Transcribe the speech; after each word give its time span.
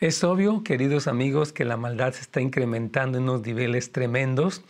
Es 0.00 0.22
obvio, 0.22 0.62
queridos 0.62 1.08
amigos, 1.08 1.52
que 1.52 1.64
la 1.64 1.76
maldad 1.76 2.12
se 2.12 2.20
está 2.20 2.40
incrementando 2.40 3.18
en 3.18 3.24
unos 3.24 3.42
niveles 3.44 3.90
tremendos 3.90 4.62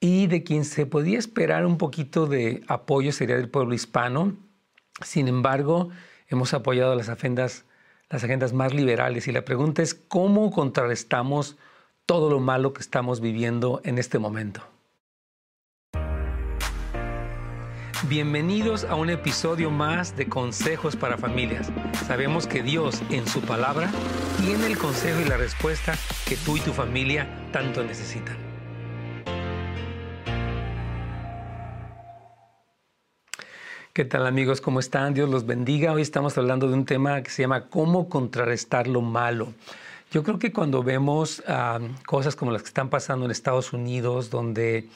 y 0.00 0.26
de 0.26 0.42
quien 0.42 0.66
se 0.66 0.84
podía 0.84 1.18
esperar 1.18 1.64
un 1.64 1.78
poquito 1.78 2.26
de 2.26 2.62
apoyo 2.68 3.10
sería 3.12 3.36
del 3.36 3.48
pueblo 3.48 3.74
hispano. 3.74 4.36
Sin 5.02 5.28
embargo, 5.28 5.88
hemos 6.28 6.52
apoyado 6.52 6.94
las 6.94 7.08
agendas, 7.08 7.64
las 8.10 8.22
agendas 8.22 8.52
más 8.52 8.74
liberales 8.74 9.26
y 9.28 9.32
la 9.32 9.46
pregunta 9.46 9.80
es 9.80 9.94
cómo 9.94 10.50
contrarrestamos 10.50 11.56
todo 12.04 12.28
lo 12.28 12.40
malo 12.40 12.74
que 12.74 12.82
estamos 12.82 13.22
viviendo 13.22 13.80
en 13.82 13.96
este 13.96 14.18
momento. 14.18 14.75
Bienvenidos 18.08 18.84
a 18.84 18.94
un 18.94 19.10
episodio 19.10 19.68
más 19.68 20.16
de 20.16 20.28
Consejos 20.28 20.94
para 20.94 21.18
Familias. 21.18 21.72
Sabemos 22.06 22.46
que 22.46 22.62
Dios 22.62 23.02
en 23.10 23.26
su 23.26 23.40
palabra 23.40 23.90
tiene 24.40 24.66
el 24.66 24.78
consejo 24.78 25.20
y 25.20 25.24
la 25.24 25.36
respuesta 25.36 25.92
que 26.28 26.36
tú 26.36 26.56
y 26.56 26.60
tu 26.60 26.72
familia 26.72 27.26
tanto 27.52 27.82
necesitan. 27.82 28.36
¿Qué 33.92 34.04
tal 34.04 34.28
amigos? 34.28 34.60
¿Cómo 34.60 34.78
están? 34.78 35.12
Dios 35.12 35.28
los 35.28 35.44
bendiga. 35.44 35.92
Hoy 35.92 36.02
estamos 36.02 36.38
hablando 36.38 36.68
de 36.68 36.74
un 36.74 36.84
tema 36.84 37.22
que 37.22 37.30
se 37.30 37.42
llama 37.42 37.66
cómo 37.66 38.08
contrarrestar 38.08 38.86
lo 38.86 39.00
malo. 39.00 39.52
Yo 40.12 40.22
creo 40.22 40.38
que 40.38 40.52
cuando 40.52 40.84
vemos 40.84 41.42
ah, 41.48 41.80
cosas 42.06 42.36
como 42.36 42.52
las 42.52 42.62
que 42.62 42.68
están 42.68 42.88
pasando 42.88 43.24
en 43.24 43.32
Estados 43.32 43.72
Unidos, 43.72 44.30
donde 44.30 44.88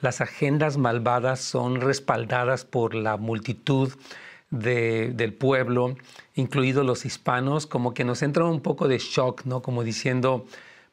las 0.00 0.20
agendas 0.20 0.76
malvadas 0.76 1.40
son 1.40 1.80
respaldadas 1.80 2.64
por 2.64 2.94
la 2.94 3.16
multitud 3.16 3.92
del 4.50 5.34
pueblo, 5.34 5.96
incluidos 6.34 6.86
los 6.86 7.04
hispanos, 7.04 7.66
como 7.66 7.92
que 7.92 8.04
nos 8.04 8.22
entra 8.22 8.44
un 8.44 8.60
poco 8.60 8.88
de 8.88 8.98
shock, 8.98 9.44
¿no? 9.44 9.60
Como 9.60 9.84
diciendo, 9.84 10.46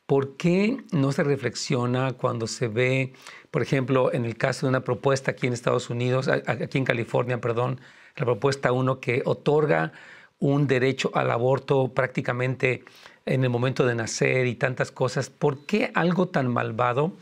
¿por 0.06 0.36
qué 0.36 0.78
no 0.92 1.12
se 1.12 1.24
reflexiona 1.24 2.14
cuando 2.14 2.48
se 2.48 2.68
ve, 2.68 3.14
por 3.52 3.62
ejemplo, 3.62 4.14
en 4.14 4.26
el 4.26 4.36
caso 4.36 4.66
de 4.66 4.72
una 4.72 4.84
propuesta 4.84 5.32
aquí 5.32 5.48
en 5.48 5.54
Estados 5.54 5.90
Unidos, 5.90 6.28
aquí 6.28 6.78
en 6.78 6.86
California, 6.86 7.40
perdón, 7.40 7.80
la 8.18 8.26
propuesta 8.26 8.72
1 8.72 9.00
que 9.00 9.22
otorga 9.26 9.94
un 10.40 10.68
derecho 10.68 11.12
al 11.14 11.32
aborto 11.32 11.94
prácticamente 11.94 12.84
en 13.26 13.44
el 13.44 13.50
momento 13.50 13.86
de 13.86 13.96
nacer 13.96 14.48
y 14.48 14.56
tantas 14.56 14.92
cosas, 14.92 15.30
¿por 15.30 15.66
qué 15.66 15.92
algo 15.96 16.28
tan 16.28 16.48
malvado? 16.48 17.14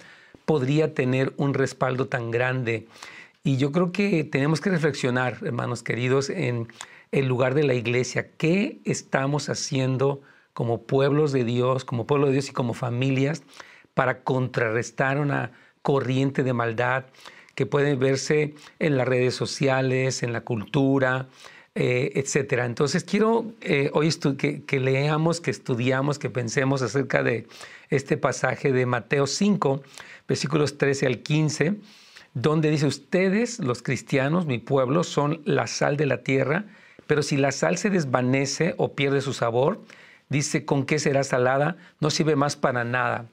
Podría 0.46 0.94
tener 0.94 1.34
un 1.38 1.54
respaldo 1.54 2.08
tan 2.08 2.32
grande. 2.32 2.88
Y 3.44 3.58
yo 3.58 3.72
creo 3.72 3.92
que 3.92 4.24
tenemos 4.24 4.62
que 4.62 4.70
reflexionar, 4.70 5.38
hermanos 5.44 5.84
queridos, 5.84 6.30
en 6.30 6.68
el 7.12 7.28
lugar 7.28 7.54
de 7.54 7.64
la 7.64 7.74
iglesia. 7.74 8.30
¿Qué 8.38 8.80
estamos 8.86 9.50
haciendo 9.50 10.22
como 10.54 10.84
pueblos 10.84 11.32
de 11.32 11.44
Dios, 11.44 11.86
como 11.86 12.06
pueblo 12.06 12.28
de 12.28 12.34
Dios 12.34 12.50
y 12.50 12.54
como 12.54 12.74
familias 12.74 13.44
para 13.94 14.24
contrarrestar 14.24 15.20
una 15.20 15.52
corriente 15.82 16.44
de 16.44 16.54
maldad 16.54 17.06
que 17.56 17.66
puede 17.66 17.96
verse 17.96 18.56
en 18.80 18.98
las 18.98 19.08
redes 19.08 19.36
sociales, 19.36 20.24
en 20.24 20.34
la 20.34 20.42
cultura, 20.42 21.28
eh, 21.76 22.12
etcétera. 22.16 22.66
Entonces 22.66 23.04
quiero 23.04 23.52
eh, 23.62 23.90
hoy 23.94 24.12
que, 24.38 24.64
que, 24.64 24.80
leamos, 24.80 25.42
que 25.42 25.50
estudiamos, 25.52 26.20
que 26.20 26.30
pensemos 26.30 26.84
acerca 26.84 27.24
de 27.24 27.48
este 27.90 28.16
pasaje 28.16 28.72
de 28.72 28.86
Mateo 28.86 29.26
5, 29.26 29.82
versículos 30.28 30.78
13 30.78 31.08
al 31.08 31.20
15, 31.20 31.76
donde 32.36 32.70
dice, 32.70 32.86
ustedes, 32.86 33.60
los 33.60 33.82
cristianos, 33.82 34.46
mi 34.46 34.60
pueblo, 34.60 35.04
son 35.04 35.42
la 35.46 35.68
sal 35.68 35.98
de 35.98 36.06
la 36.06 36.24
tierra, 36.24 36.66
pero 37.08 37.24
si 37.24 37.38
la 37.38 37.52
sal 37.52 37.78
se 37.78 37.90
desvanece 37.90 38.76
o 38.78 38.94
pierde 38.94 39.22
su 39.22 39.34
sabor, 39.34 39.82
dice, 40.30 40.66
¿con 40.66 40.86
qué 40.86 41.00
será 41.00 41.24
salada? 41.24 41.78
No 42.00 42.10
sirve 42.10 42.36
más 42.36 42.56
para 42.56 42.84
nada. 42.84 43.28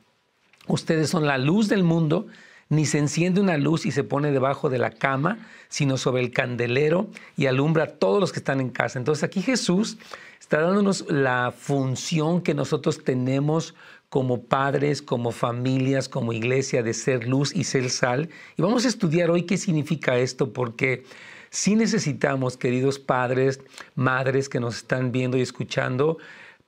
Ustedes 0.66 1.10
son 1.10 1.26
la 1.26 1.38
luz 1.38 1.68
del 1.68 1.82
mundo, 1.82 2.26
ni 2.70 2.86
se 2.86 2.98
enciende 2.98 3.40
una 3.40 3.58
luz 3.58 3.84
y 3.84 3.90
se 3.90 4.04
pone 4.04 4.30
debajo 4.30 4.70
de 4.70 4.78
la 4.78 4.90
cama, 4.90 5.38
sino 5.68 5.98
sobre 5.98 6.22
el 6.22 6.30
candelero 6.30 7.10
y 7.36 7.46
alumbra 7.46 7.84
a 7.84 7.88
todos 7.88 8.20
los 8.20 8.32
que 8.32 8.38
están 8.38 8.60
en 8.60 8.70
casa. 8.70 8.98
Entonces 8.98 9.24
aquí 9.24 9.42
Jesús 9.42 9.98
está 10.40 10.60
dándonos 10.60 11.04
la 11.10 11.52
función 11.56 12.40
que 12.40 12.54
nosotros 12.54 13.04
tenemos 13.04 13.74
como 14.08 14.42
padres, 14.42 15.02
como 15.02 15.32
familias, 15.32 16.08
como 16.08 16.32
iglesia, 16.32 16.82
de 16.82 16.94
ser 16.94 17.26
luz 17.28 17.54
y 17.54 17.64
ser 17.64 17.90
sal. 17.90 18.28
Y 18.56 18.62
vamos 18.62 18.84
a 18.84 18.88
estudiar 18.88 19.30
hoy 19.30 19.42
qué 19.42 19.56
significa 19.56 20.16
esto, 20.16 20.52
porque 20.52 21.04
sí 21.50 21.74
necesitamos, 21.74 22.56
queridos 22.56 23.00
padres, 23.00 23.60
madres 23.96 24.48
que 24.48 24.60
nos 24.60 24.76
están 24.76 25.10
viendo 25.10 25.36
y 25.36 25.42
escuchando, 25.42 26.18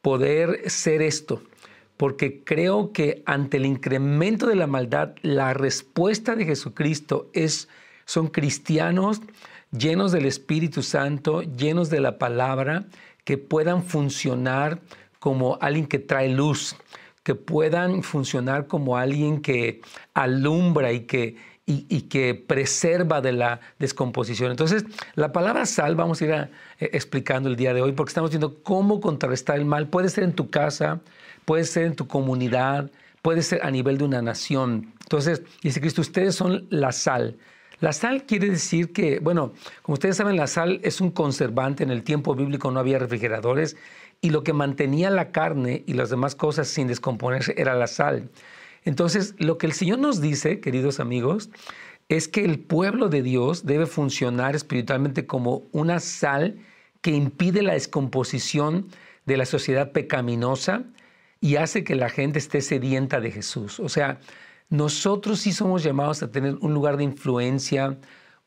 poder 0.01 0.69
ser 0.69 1.01
esto. 1.01 1.43
Porque 2.03 2.43
creo 2.43 2.91
que 2.91 3.23
ante 3.27 3.59
el 3.59 3.65
incremento 3.65 4.49
de 4.49 4.57
la 4.57 4.67
maldad, 4.67 5.15
la 5.23 5.55
respuesta 5.55 6.35
de 6.35 6.45
Jesucristo 6.45 7.31
es, 7.33 7.69
son 8.07 8.27
cristianos 8.27 9.21
llenos 9.71 10.11
del 10.11 10.27
Espíritu 10.27 10.83
Santo, 10.83 11.43
llenos 11.43 11.91
de 11.91 12.01
la 12.01 12.19
palabra, 12.19 12.87
que 13.23 13.39
puedan 13.39 13.85
funcionar 13.85 14.81
como 15.21 15.59
alguien 15.61 15.87
que 15.87 16.01
trae 16.01 16.29
luz, 16.29 16.75
que 17.23 17.37
puedan 17.37 18.03
funcionar 18.03 18.67
como 18.67 18.97
alguien 18.97 19.41
que 19.41 19.81
alumbra 20.13 20.91
y 20.91 21.03
que, 21.03 21.37
y, 21.65 22.03
que 22.03 22.35
preserva 22.35 23.21
de 23.21 23.33
la 23.33 23.61
descomposición. 23.79 24.51
Entonces, 24.51 24.85
la 25.15 25.33
palabra 25.33 25.65
sal 25.65 25.95
vamos 25.95 26.21
a 26.21 26.25
ir 26.25 26.31
eh, 26.33 26.51
explicando 26.93 27.49
el 27.49 27.57
día 27.57 27.73
de 27.73 27.81
hoy 27.81 27.93
porque 27.93 28.11
estamos 28.11 28.31
viendo 28.31 28.63
cómo 28.63 29.01
contrarrestar 29.01 29.59
el 29.59 29.65
mal. 29.65 29.89
Puede 29.89 30.09
ser 30.09 30.25
en 30.25 30.33
tu 30.33 30.51
casa, 30.51 31.01
puede 31.45 31.65
ser 31.65 31.85
en 31.85 31.95
tu 31.95 32.09
comunidad, 32.09 32.91
puede 33.23 33.43
ser 33.43 33.65
a 33.65 33.71
nivel 33.71 33.99
de 33.99 34.05
una 34.05 34.23
nación. 34.23 34.93
Entonces, 35.03 35.43
dice 35.63 35.81
Cristo, 35.81 36.01
ustedes 36.01 36.35
son 36.35 36.67
la 36.71 36.91
sal. 36.91 37.39
La 37.79 37.93
sal 37.93 38.25
quiere 38.27 38.49
decir 38.49 38.93
que, 38.93 39.19
bueno, 39.21 39.53
como 39.83 39.95
ustedes 39.95 40.17
saben, 40.17 40.37
la 40.37 40.47
sal 40.47 40.81
es 40.83 41.01
un 41.01 41.11
conservante. 41.11 41.83
En 41.83 41.91
el 41.91 42.03
tiempo 42.03 42.35
bíblico 42.35 42.71
no 42.71 42.81
había 42.81 42.99
refrigeradores 42.99 43.77
y 44.21 44.31
lo 44.31 44.45
que 44.45 44.53
mantenía 44.53 45.11
la 45.11 45.33
carne 45.33 45.83
y 45.87 45.95
las 45.95 46.11
demás 46.11 46.35
cosas 46.35 46.69
sin 46.69 46.87
descomponerse 46.87 47.55
era 47.57 47.75
la 47.75 47.89
sal. 47.89 48.31
Entonces, 48.85 49.35
lo 49.39 49.59
que 49.59 49.67
el 49.67 49.73
Señor 49.73 49.99
nos 49.99 50.21
dice, 50.21 50.61
queridos 50.61 51.01
amigos, 51.01 51.51
es 52.09 52.29
que 52.29 52.45
el 52.45 52.59
pueblo 52.59 53.09
de 53.09 53.23
Dios 53.23 53.65
debe 53.65 53.87
funcionar 53.87 54.57
espiritualmente 54.57 55.27
como 55.27 55.63
una 55.73 56.01
sal 56.01 56.59
que 57.01 57.13
impide 57.13 57.63
la 57.63 57.75
descomposición 57.75 58.89
de 59.27 59.37
la 59.37 59.47
sociedad 59.47 59.93
pecaminosa 59.93 60.85
y 61.41 61.57
hace 61.57 61.85
que 61.85 61.95
la 61.95 62.09
gente 62.09 62.39
esté 62.39 62.61
sedienta 62.61 63.21
de 63.21 63.31
Jesús. 63.31 63.81
O 63.81 63.89
sea, 63.89 64.21
nosotros 64.69 65.41
sí 65.41 65.53
somos 65.53 65.83
llamados 65.83 66.23
a 66.23 66.31
tener 66.31 66.57
un 66.61 66.75
lugar 66.75 66.97
de 66.97 67.05
influencia, 67.05 67.99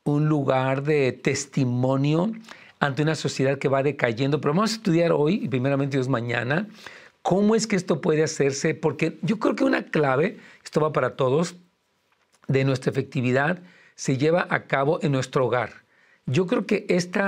un 0.04 0.28
lugar 0.28 0.82
de 0.82 1.12
testimonio 1.12 2.32
ante 2.80 3.02
una 3.02 3.14
sociedad 3.14 3.58
que 3.58 3.68
va 3.68 3.82
decayendo. 3.82 4.40
Pero 4.40 4.54
vamos 4.54 4.72
a 4.72 4.76
estudiar 4.76 5.12
hoy, 5.12 5.40
y 5.42 5.48
primeramente 5.48 5.96
Dios 5.96 6.08
mañana, 6.08 6.68
cómo 7.26 7.56
es 7.56 7.66
que 7.66 7.74
esto 7.74 8.00
puede 8.00 8.22
hacerse, 8.22 8.76
porque 8.76 9.18
yo 9.20 9.40
creo 9.40 9.56
que 9.56 9.64
una 9.64 9.86
clave, 9.86 10.38
esto 10.62 10.80
va 10.80 10.92
para 10.92 11.16
todos, 11.16 11.56
de 12.46 12.62
nuestra 12.62 12.92
efectividad 12.92 13.58
se 13.96 14.16
lleva 14.16 14.46
a 14.48 14.66
cabo 14.66 15.00
en 15.02 15.10
nuestro 15.10 15.44
hogar. 15.44 15.72
Yo 16.26 16.46
creo 16.46 16.66
que 16.66 16.86
este 16.88 17.20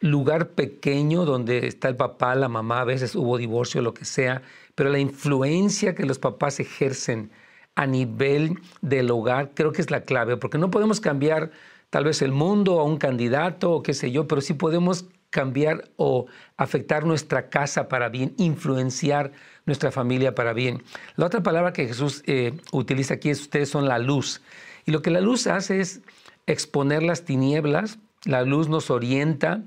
lugar 0.00 0.52
pequeño 0.52 1.26
donde 1.26 1.66
está 1.66 1.90
el 1.90 1.96
papá, 1.96 2.34
la 2.34 2.48
mamá, 2.48 2.80
a 2.80 2.84
veces 2.84 3.14
hubo 3.14 3.36
divorcio, 3.36 3.82
lo 3.82 3.92
que 3.92 4.06
sea, 4.06 4.40
pero 4.74 4.88
la 4.88 5.00
influencia 5.00 5.94
que 5.94 6.06
los 6.06 6.18
papás 6.18 6.58
ejercen 6.58 7.30
a 7.74 7.86
nivel 7.86 8.58
del 8.80 9.10
hogar 9.10 9.50
creo 9.52 9.70
que 9.70 9.82
es 9.82 9.90
la 9.90 10.00
clave, 10.00 10.38
porque 10.38 10.56
no 10.56 10.70
podemos 10.70 10.98
cambiar 10.98 11.50
tal 11.90 12.04
vez 12.04 12.22
el 12.22 12.32
mundo 12.32 12.80
a 12.80 12.84
un 12.84 12.96
candidato 12.96 13.70
o 13.70 13.82
qué 13.82 13.92
sé 13.92 14.10
yo, 14.10 14.26
pero 14.26 14.40
sí 14.40 14.54
podemos 14.54 15.04
cambiar 15.36 15.90
o 15.96 16.24
afectar 16.56 17.04
nuestra 17.04 17.50
casa 17.50 17.88
para 17.88 18.08
bien, 18.08 18.32
influenciar 18.38 19.32
nuestra 19.66 19.92
familia 19.92 20.34
para 20.34 20.54
bien. 20.54 20.82
La 21.16 21.26
otra 21.26 21.42
palabra 21.42 21.74
que 21.74 21.86
Jesús 21.86 22.22
eh, 22.24 22.58
utiliza 22.72 23.14
aquí 23.14 23.28
es 23.28 23.42
ustedes 23.42 23.68
son 23.68 23.86
la 23.86 23.98
luz. 23.98 24.40
Y 24.86 24.92
lo 24.92 25.02
que 25.02 25.10
la 25.10 25.20
luz 25.20 25.46
hace 25.46 25.80
es 25.80 26.00
exponer 26.46 27.02
las 27.02 27.26
tinieblas, 27.26 27.98
la 28.24 28.44
luz 28.44 28.70
nos 28.70 28.90
orienta 28.90 29.62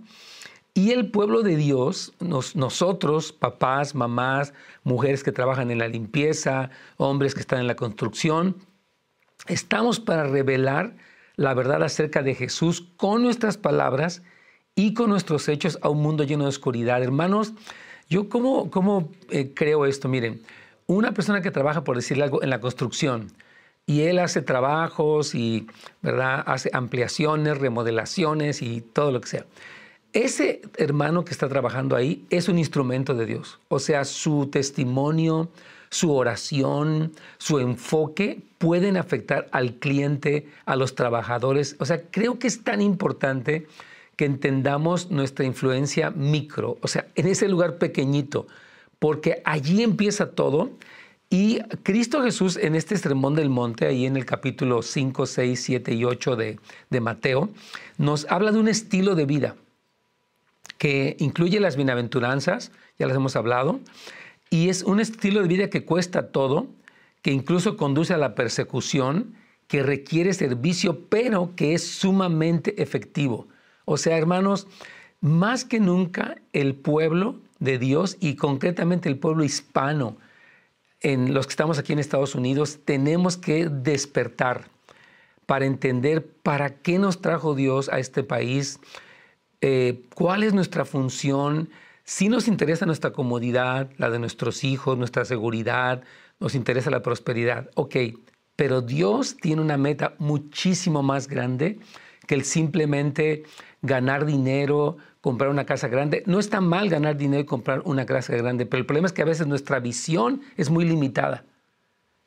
y 0.74 0.90
el 0.90 1.12
pueblo 1.12 1.44
de 1.44 1.56
Dios, 1.56 2.14
nosotros, 2.20 3.32
papás, 3.32 3.94
mamás, 3.94 4.56
mujeres 4.84 5.24
que 5.24 5.32
trabajan 5.32 5.70
en 5.70 5.78
la 5.78 5.88
limpieza, 5.88 6.72
hombres 6.98 7.36
que 7.36 7.42
están 7.42 7.60
en 7.60 7.68
la 7.68 7.76
construcción, 7.76 8.56
estamos 9.46 10.00
para 10.00 10.24
revelar 10.24 10.96
la 11.36 11.54
verdad 11.54 11.84
acerca 11.84 12.24
de 12.24 12.34
Jesús 12.34 12.88
con 12.98 13.22
nuestras 13.22 13.58
palabras 13.58 14.24
y 14.80 14.94
con 14.94 15.10
nuestros 15.10 15.50
hechos 15.50 15.78
a 15.82 15.90
un 15.90 16.02
mundo 16.02 16.24
lleno 16.24 16.46
de 16.46 16.50
oscuridad. 16.50 17.04
Hermanos, 17.04 17.52
yo 18.10 18.30
cómo, 18.30 18.72
cómo 18.72 19.12
eh, 19.30 19.52
creo 19.54 19.86
esto, 19.86 20.08
miren, 20.08 20.42
una 20.88 21.12
persona 21.12 21.42
que 21.42 21.52
trabaja, 21.52 21.84
por 21.84 21.98
decirle 21.98 22.24
algo, 22.24 22.42
en 22.42 22.50
la 22.50 22.62
construcción, 22.62 23.30
y 23.86 24.04
él 24.04 24.20
hace 24.20 24.42
trabajos 24.42 25.36
y 25.36 25.68
¿verdad? 26.02 26.46
hace 26.46 26.70
ampliaciones, 26.72 27.58
remodelaciones 27.58 28.62
y 28.62 28.80
todo 28.80 29.12
lo 29.12 29.20
que 29.20 29.28
sea. 29.28 29.46
ese 30.14 30.62
hermano 30.78 31.26
que 31.26 31.34
está 31.34 31.50
trabajando 31.50 31.98
ahí 31.98 32.26
es 32.30 32.48
un 32.48 32.58
instrumento 32.58 33.14
de 33.16 33.26
Dios. 33.26 33.60
O 33.68 33.80
sea, 33.80 34.06
su 34.06 34.48
testimonio, 34.48 35.50
su 35.90 36.16
oración, 36.16 37.12
su 37.38 37.60
enfoque 37.60 38.40
pueden 38.60 38.96
afectar 38.96 39.50
al 39.52 39.74
cliente, 39.74 40.48
a 40.66 40.78
los 40.78 40.96
trabajadores. 40.96 41.76
O 41.80 41.86
sea, 41.86 42.02
creo 42.10 42.40
que 42.40 42.48
es 42.48 42.64
tan 42.64 42.82
importante 42.82 43.68
que 44.20 44.26
entendamos 44.26 45.12
nuestra 45.12 45.46
influencia 45.46 46.10
micro, 46.10 46.78
o 46.82 46.90
sea, 46.90 47.08
en 47.16 47.26
ese 47.26 47.48
lugar 47.48 47.78
pequeñito, 47.78 48.48
porque 49.00 49.42
allí 49.46 49.82
empieza 49.82 50.32
todo. 50.32 50.72
Y 51.30 51.60
Cristo 51.84 52.22
Jesús 52.22 52.58
en 52.58 52.76
este 52.76 52.98
sermón 52.98 53.36
del 53.36 53.50
monte, 53.50 53.86
ahí 53.86 54.06
en 54.06 54.18
el 54.18 54.26
capítulo 54.26 54.82
5, 54.82 55.26
6, 55.26 55.64
7 55.64 55.94
y 55.94 56.04
8 56.04 56.36
de, 56.36 56.60
de 56.90 57.00
Mateo, 57.00 57.48
nos 57.98 58.30
habla 58.30 58.52
de 58.52 58.60
un 58.60 58.68
estilo 58.68 59.16
de 59.16 59.26
vida 59.26 59.56
que 60.78 61.16
incluye 61.20 61.62
las 61.62 61.78
bienaventuranzas, 61.78 62.74
ya 62.98 63.08
las 63.08 63.16
hemos 63.16 63.38
hablado, 63.38 63.80
y 64.50 64.68
es 64.68 64.84
un 64.84 65.00
estilo 65.00 65.42
de 65.42 65.48
vida 65.48 65.70
que 65.70 65.86
cuesta 65.86 66.28
todo, 66.28 66.68
que 67.22 67.32
incluso 67.32 67.78
conduce 67.78 68.14
a 68.14 68.18
la 68.18 68.36
persecución, 68.36 69.36
que 69.70 69.82
requiere 69.82 70.34
servicio, 70.34 71.06
pero 71.08 71.54
que 71.56 71.74
es 71.74 71.88
sumamente 71.88 72.84
efectivo. 72.84 73.48
O 73.92 73.98
sea, 73.98 74.20
hermanos, 74.20 74.68
más 75.20 75.66
que 75.66 75.80
nunca 75.80 76.36
el 76.54 76.76
pueblo 76.76 77.38
de 77.58 77.80
Dios 77.80 78.18
y 78.20 78.36
concretamente 78.36 79.10
el 79.10 79.18
pueblo 79.18 79.44
hispano, 79.44 80.16
en 81.02 81.34
los 81.34 81.48
que 81.48 81.54
estamos 81.54 81.80
aquí 81.80 81.94
en 81.94 81.98
Estados 81.98 82.36
Unidos, 82.36 82.82
tenemos 82.86 83.36
que 83.36 83.68
despertar 83.68 84.66
para 85.48 85.66
entender 85.66 86.24
para 86.24 86.70
qué 86.70 87.00
nos 87.00 87.20
trajo 87.20 87.56
Dios 87.56 87.90
a 87.90 87.98
este 87.98 88.22
país, 88.22 88.80
eh, 89.60 90.04
cuál 90.14 90.44
es 90.44 90.54
nuestra 90.54 90.86
función, 90.86 91.72
si 92.04 92.30
nos 92.30 92.48
interesa 92.48 92.86
nuestra 92.86 93.12
comodidad, 93.12 93.90
la 93.98 94.12
de 94.12 94.20
nuestros 94.20 94.64
hijos, 94.64 95.00
nuestra 95.00 95.26
seguridad, 95.26 96.04
nos 96.40 96.54
interesa 96.54 96.92
la 96.92 97.02
prosperidad, 97.02 97.72
ok, 97.74 97.96
pero 98.56 98.82
Dios 98.82 99.36
tiene 99.38 99.64
una 99.64 99.78
meta 99.78 100.14
muchísimo 100.20 101.02
más 101.02 101.28
grande 101.28 101.80
que 102.30 102.36
el 102.36 102.46
simplemente 102.46 103.42
ganar 103.82 104.24
dinero, 104.24 104.98
comprar 105.20 105.50
una 105.50 105.66
casa 105.66 105.88
grande. 105.88 106.22
No 106.28 106.38
está 106.38 106.62
mal 106.62 106.88
ganar 106.88 107.18
dinero 107.18 107.42
y 107.42 107.46
comprar 107.46 107.82
una 107.86 108.06
casa 108.06 108.36
grande, 108.36 108.68
pero 108.68 108.82
el 108.82 108.86
problema 108.86 109.08
es 109.08 109.14
que 109.14 109.24
a 109.24 109.26
veces 109.26 109.48
nuestra 109.48 109.80
visión 109.80 110.42
es 110.56 110.70
muy 110.70 110.86
limitada. 110.86 111.44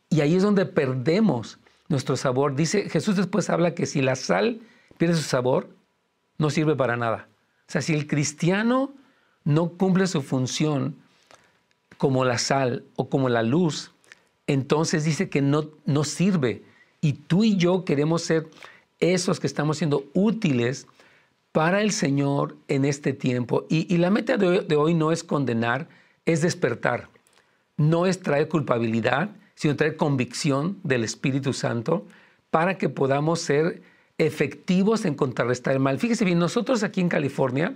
Y 0.09 0.21
ahí 0.21 0.35
es 0.35 0.43
donde 0.43 0.67
perdemos 0.67 1.61
nuestro 1.87 2.17
sabor. 2.17 2.57
Dice 2.57 2.91
Jesús 2.91 3.15
después 3.15 3.49
habla 3.49 3.77
que 3.77 3.87
si 3.87 4.03
la 4.03 4.17
sal 4.17 4.63
pierde 4.99 5.15
su 5.15 5.23
sabor, 5.23 5.69
no 6.37 6.51
sirve 6.51 6.75
para 6.75 6.97
nada. 6.97 7.29
O 7.69 7.71
sea, 7.71 7.81
si 7.81 7.95
el 7.95 8.09
cristiano 8.09 8.93
no 9.45 9.69
cumple 9.69 10.09
su 10.09 10.21
función 10.21 10.97
como 11.97 12.25
la 12.25 12.39
sal 12.39 12.83
o 12.97 13.09
como 13.09 13.29
la 13.29 13.45
luz, 13.45 13.93
entonces 14.49 15.05
dice 15.05 15.29
que 15.29 15.43
no, 15.43 15.71
no 15.87 16.03
sirve. 16.03 16.65
Y 17.01 17.13
tú 17.13 17.45
y 17.45 17.57
yo 17.57 17.85
queremos 17.85 18.23
ser 18.23 18.49
esos 19.03 19.41
que 19.41 19.47
estamos 19.47 19.79
siendo 19.79 20.05
útiles 20.15 20.87
para 21.53 21.83
el 21.83 21.93
Señor 21.93 22.57
en 22.69 22.87
este 22.87 23.13
tiempo. 23.13 23.67
Y, 23.69 23.99
la 23.99 24.11
meta 24.11 24.39
de 24.39 24.77
hoy, 24.77 24.95
no 24.95 25.13
es 25.13 25.23
condenar, 25.23 25.89
es 26.25 26.41
despertar. 26.41 27.09
No 27.77 28.07
es 28.07 28.21
traer 28.21 28.49
culpabilidad, 28.49 29.31
sino 29.55 29.77
traer 29.77 29.97
convicción 29.97 30.79
del 30.83 31.05
Espíritu 31.05 31.53
Santo 31.53 32.07
para 32.51 32.79
que 32.79 32.89
podamos 32.89 33.41
ser 33.41 33.83
efectivos 34.19 35.05
en 35.05 35.15
contrarrestar 35.15 35.75
el 35.75 35.81
mal. 35.81 35.99
Fíjese 35.99 36.25
bien, 36.25 36.39
nosotros 36.39 36.83
aquí 36.83 37.01
en 37.01 37.09
California, 37.09 37.75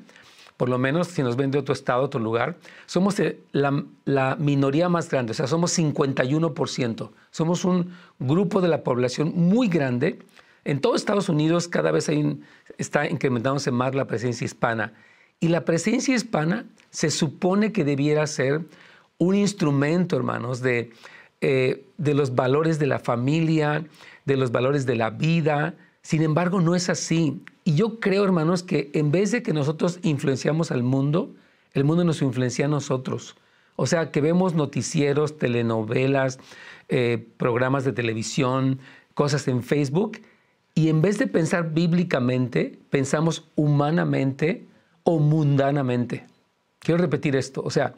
por 0.56 0.69
lo 0.69 0.78
menos 0.78 1.08
si 1.08 1.23
nos 1.23 1.37
ven 1.37 1.50
de 1.50 1.58
otro 1.58 1.73
estado, 1.73 2.02
otro 2.02 2.20
lugar, 2.20 2.56
somos 2.87 3.17
la, 3.52 3.84
la, 4.05 4.37
minoría 4.37 4.88
más 4.88 5.11
grande, 5.11 5.32
o 5.32 5.34
sea, 5.34 5.46
somos 5.46 5.76
51%. 5.78 7.11
Somos 7.31 7.64
un 7.64 7.93
grupo 8.19 8.61
de 8.61 8.69
la 8.69 8.82
población 8.82 9.32
muy 9.34 9.69
grande. 9.69 10.19
En 10.67 10.81
todo 10.81 10.97
Estados 10.97 11.29
Unidos 11.29 11.69
cada 11.69 11.93
vez 11.93 12.09
hay 12.09 12.41
está 12.77 13.09
incrementándose 13.09 13.71
más 13.71 13.95
la 13.95 14.09
presencia 14.09 14.45
hispana. 14.45 14.95
Y 15.39 15.47
la 15.49 15.65
presencia 15.65 16.13
hispana 16.13 16.67
se 16.91 17.11
supone 17.11 17.71
que 17.71 17.85
debiera 17.85 18.27
ser 18.27 18.63
un 19.17 19.37
instrumento, 19.37 20.17
hermanos, 20.17 20.61
de, 20.63 20.91
eh, 21.41 21.85
de 21.99 22.15
los 22.15 22.35
valores 22.35 22.81
de 22.81 22.89
la 22.89 22.99
familia, 22.99 23.87
de 24.25 24.37
los 24.37 24.51
valores 24.51 24.87
de 24.87 24.97
la 24.97 25.11
vida, 25.11 25.75
sin 26.03 26.23
embargo, 26.23 26.61
no 26.61 26.75
es 26.75 26.89
así. 26.89 27.41
Y 27.62 27.77
yo 27.77 28.01
creo, 28.01 28.25
hermanos, 28.25 28.65
que 28.65 28.91
en 28.93 29.12
vez 29.12 29.31
de 29.31 29.45
que 29.45 29.53
nosotros 29.53 30.01
influenciamos 30.03 30.73
al 30.73 30.83
mundo, 30.83 31.33
el 31.75 31.85
mundo 31.85 32.03
nos 32.03 32.23
influencia 32.23 32.65
a 32.65 32.69
nosotros. 32.69 33.37
O 33.77 33.87
sea, 33.87 34.11
que 34.11 34.21
vemos 34.21 34.55
noticieros, 34.55 35.39
telenovelas, 35.39 36.41
eh, 36.89 37.25
programas 37.37 37.85
de 37.85 37.93
televisión, 37.93 38.81
cosas 39.15 39.47
en 39.47 39.62
Facebook, 39.62 40.19
y 40.76 40.90
en 40.90 41.00
vez 41.00 41.19
de 41.19 41.26
pensar 41.26 41.73
bíblicamente, 41.73 42.78
pensamos 42.90 43.49
humanamente 43.56 44.67
o 45.05 45.19
mundanamente. 45.19 46.26
Quiero 46.81 47.00
repetir 47.00 47.34
esto. 47.34 47.62
O 47.64 47.70
sea, 47.70 47.94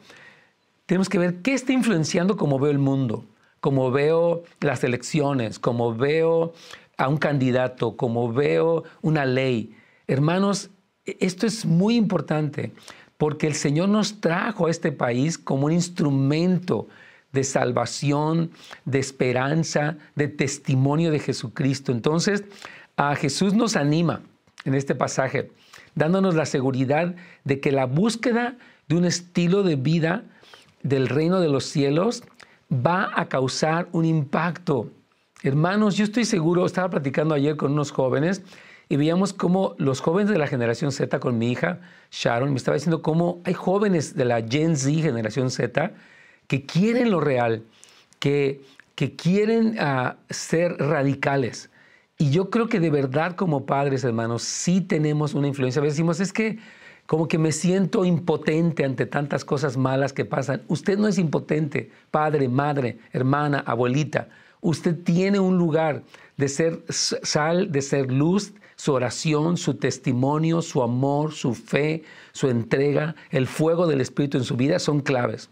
tenemos 0.85 1.09
que 1.09 1.19
ver 1.19 1.41
qué 1.41 1.53
está 1.53 1.73
influenciando 1.73 2.37
cómo 2.37 2.57
veo 2.57 2.71
el 2.71 2.79
mundo, 2.79 3.25
cómo 3.59 3.91
veo 3.91 4.43
las 4.61 4.85
elecciones, 4.85 5.59
cómo 5.59 5.93
veo 5.93 6.53
a 6.97 7.09
un 7.09 7.17
candidato, 7.17 7.97
como 7.97 8.31
veo 8.31 8.85
una 9.01 9.25
ley. 9.25 9.75
Hermanos, 10.07 10.69
esto 11.03 11.45
es 11.45 11.65
muy 11.65 11.97
importante 11.97 12.71
porque 13.17 13.47
el 13.47 13.55
Señor 13.55 13.89
nos 13.89 14.21
trajo 14.21 14.67
a 14.67 14.71
este 14.71 14.93
país 14.93 15.37
como 15.37 15.65
un 15.65 15.73
instrumento 15.73 16.87
de 17.31 17.43
salvación, 17.43 18.51
de 18.85 18.99
esperanza, 18.99 19.97
de 20.15 20.27
testimonio 20.27 21.11
de 21.11 21.19
Jesucristo. 21.19 21.91
Entonces, 21.91 22.43
a 22.97 23.15
Jesús 23.15 23.53
nos 23.53 23.75
anima 23.75 24.21
en 24.65 24.75
este 24.75 24.95
pasaje, 24.95 25.51
dándonos 25.95 26.35
la 26.35 26.45
seguridad 26.45 27.15
de 27.43 27.59
que 27.59 27.71
la 27.71 27.85
búsqueda 27.85 28.57
de 28.87 28.95
un 28.95 29.05
estilo 29.05 29.63
de 29.63 29.75
vida 29.75 30.23
del 30.83 31.07
reino 31.07 31.39
de 31.39 31.49
los 31.49 31.65
cielos 31.65 32.23
va 32.71 33.11
a 33.15 33.27
causar 33.29 33.87
un 33.91 34.05
impacto 34.05 34.89
Hermanos, 35.41 35.95
yo 35.95 36.03
estoy 36.03 36.25
seguro, 36.25 36.65
estaba 36.65 36.89
platicando 36.89 37.33
ayer 37.33 37.55
con 37.55 37.71
unos 37.71 37.91
jóvenes 37.91 38.41
y 38.89 38.97
veíamos 38.97 39.31
cómo 39.31 39.73
los 39.77 40.01
jóvenes 40.01 40.29
de 40.29 40.37
la 40.37 40.47
generación 40.47 40.91
Z, 40.91 41.17
con 41.21 41.37
mi 41.37 41.49
hija 41.49 41.79
Sharon, 42.11 42.49
me 42.49 42.57
estaba 42.57 42.75
diciendo 42.75 43.01
cómo 43.01 43.39
hay 43.45 43.53
jóvenes 43.53 44.17
de 44.17 44.25
la 44.25 44.41
Gen 44.41 44.75
Z, 44.75 45.01
generación 45.01 45.49
Z, 45.49 45.93
que 46.49 46.65
quieren 46.65 47.11
lo 47.11 47.21
real, 47.21 47.63
que, 48.17 48.61
que 48.95 49.15
quieren 49.15 49.75
ah, 49.79 50.17
ser 50.31 50.75
radicales. 50.79 51.69
Y 52.17 52.31
yo 52.31 52.49
creo 52.49 52.67
que 52.67 52.79
de 52.79 52.89
verdad 52.89 53.35
como 53.35 53.67
padres, 53.67 54.03
hermanos, 54.03 54.41
sí 54.41 54.81
tenemos 54.81 55.35
una 55.35 55.47
influencia. 55.47 55.79
A 55.79 55.83
veces 55.83 55.95
decimos, 55.95 56.19
es 56.19 56.33
que 56.33 56.57
como 57.05 57.27
que 57.27 57.37
me 57.37 57.51
siento 57.51 58.03
impotente 58.03 58.83
ante 58.83 59.05
tantas 59.05 59.45
cosas 59.45 59.77
malas 59.77 60.11
que 60.11 60.25
pasan. 60.25 60.63
Usted 60.67 60.97
no 60.97 61.07
es 61.07 61.19
impotente, 61.19 61.91
padre, 62.09 62.49
madre, 62.49 62.97
hermana, 63.13 63.59
abuelita. 63.59 64.27
Usted 64.59 64.97
tiene 65.03 65.39
un 65.39 65.55
lugar 65.55 66.01
de 66.35 66.49
ser 66.49 66.83
sal, 66.89 67.71
de 67.71 67.83
ser 67.83 68.11
luz, 68.11 68.53
su 68.75 68.93
oración, 68.93 69.55
su 69.57 69.75
testimonio, 69.75 70.63
su 70.63 70.81
amor, 70.81 71.31
su 71.33 71.53
fe, 71.53 72.03
su 72.31 72.49
entrega, 72.49 73.15
el 73.29 73.45
fuego 73.45 73.85
del 73.85 74.01
Espíritu 74.01 74.39
en 74.39 74.43
su 74.43 74.57
vida 74.57 74.79
son 74.79 75.01
claves. 75.01 75.49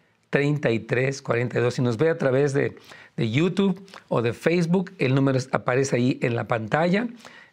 Si 1.71 1.83
nos 1.83 1.97
ve 1.97 2.11
a 2.11 2.19
través 2.19 2.53
de 2.53 2.77
de 3.17 3.31
YouTube 3.31 3.81
o 4.09 4.23
de 4.23 4.33
Facebook. 4.33 4.93
El 4.99 5.15
número 5.15 5.39
aparece 5.53 5.97
ahí 5.97 6.19
en 6.23 6.37
la 6.37 6.45
pantalla. 6.45 7.09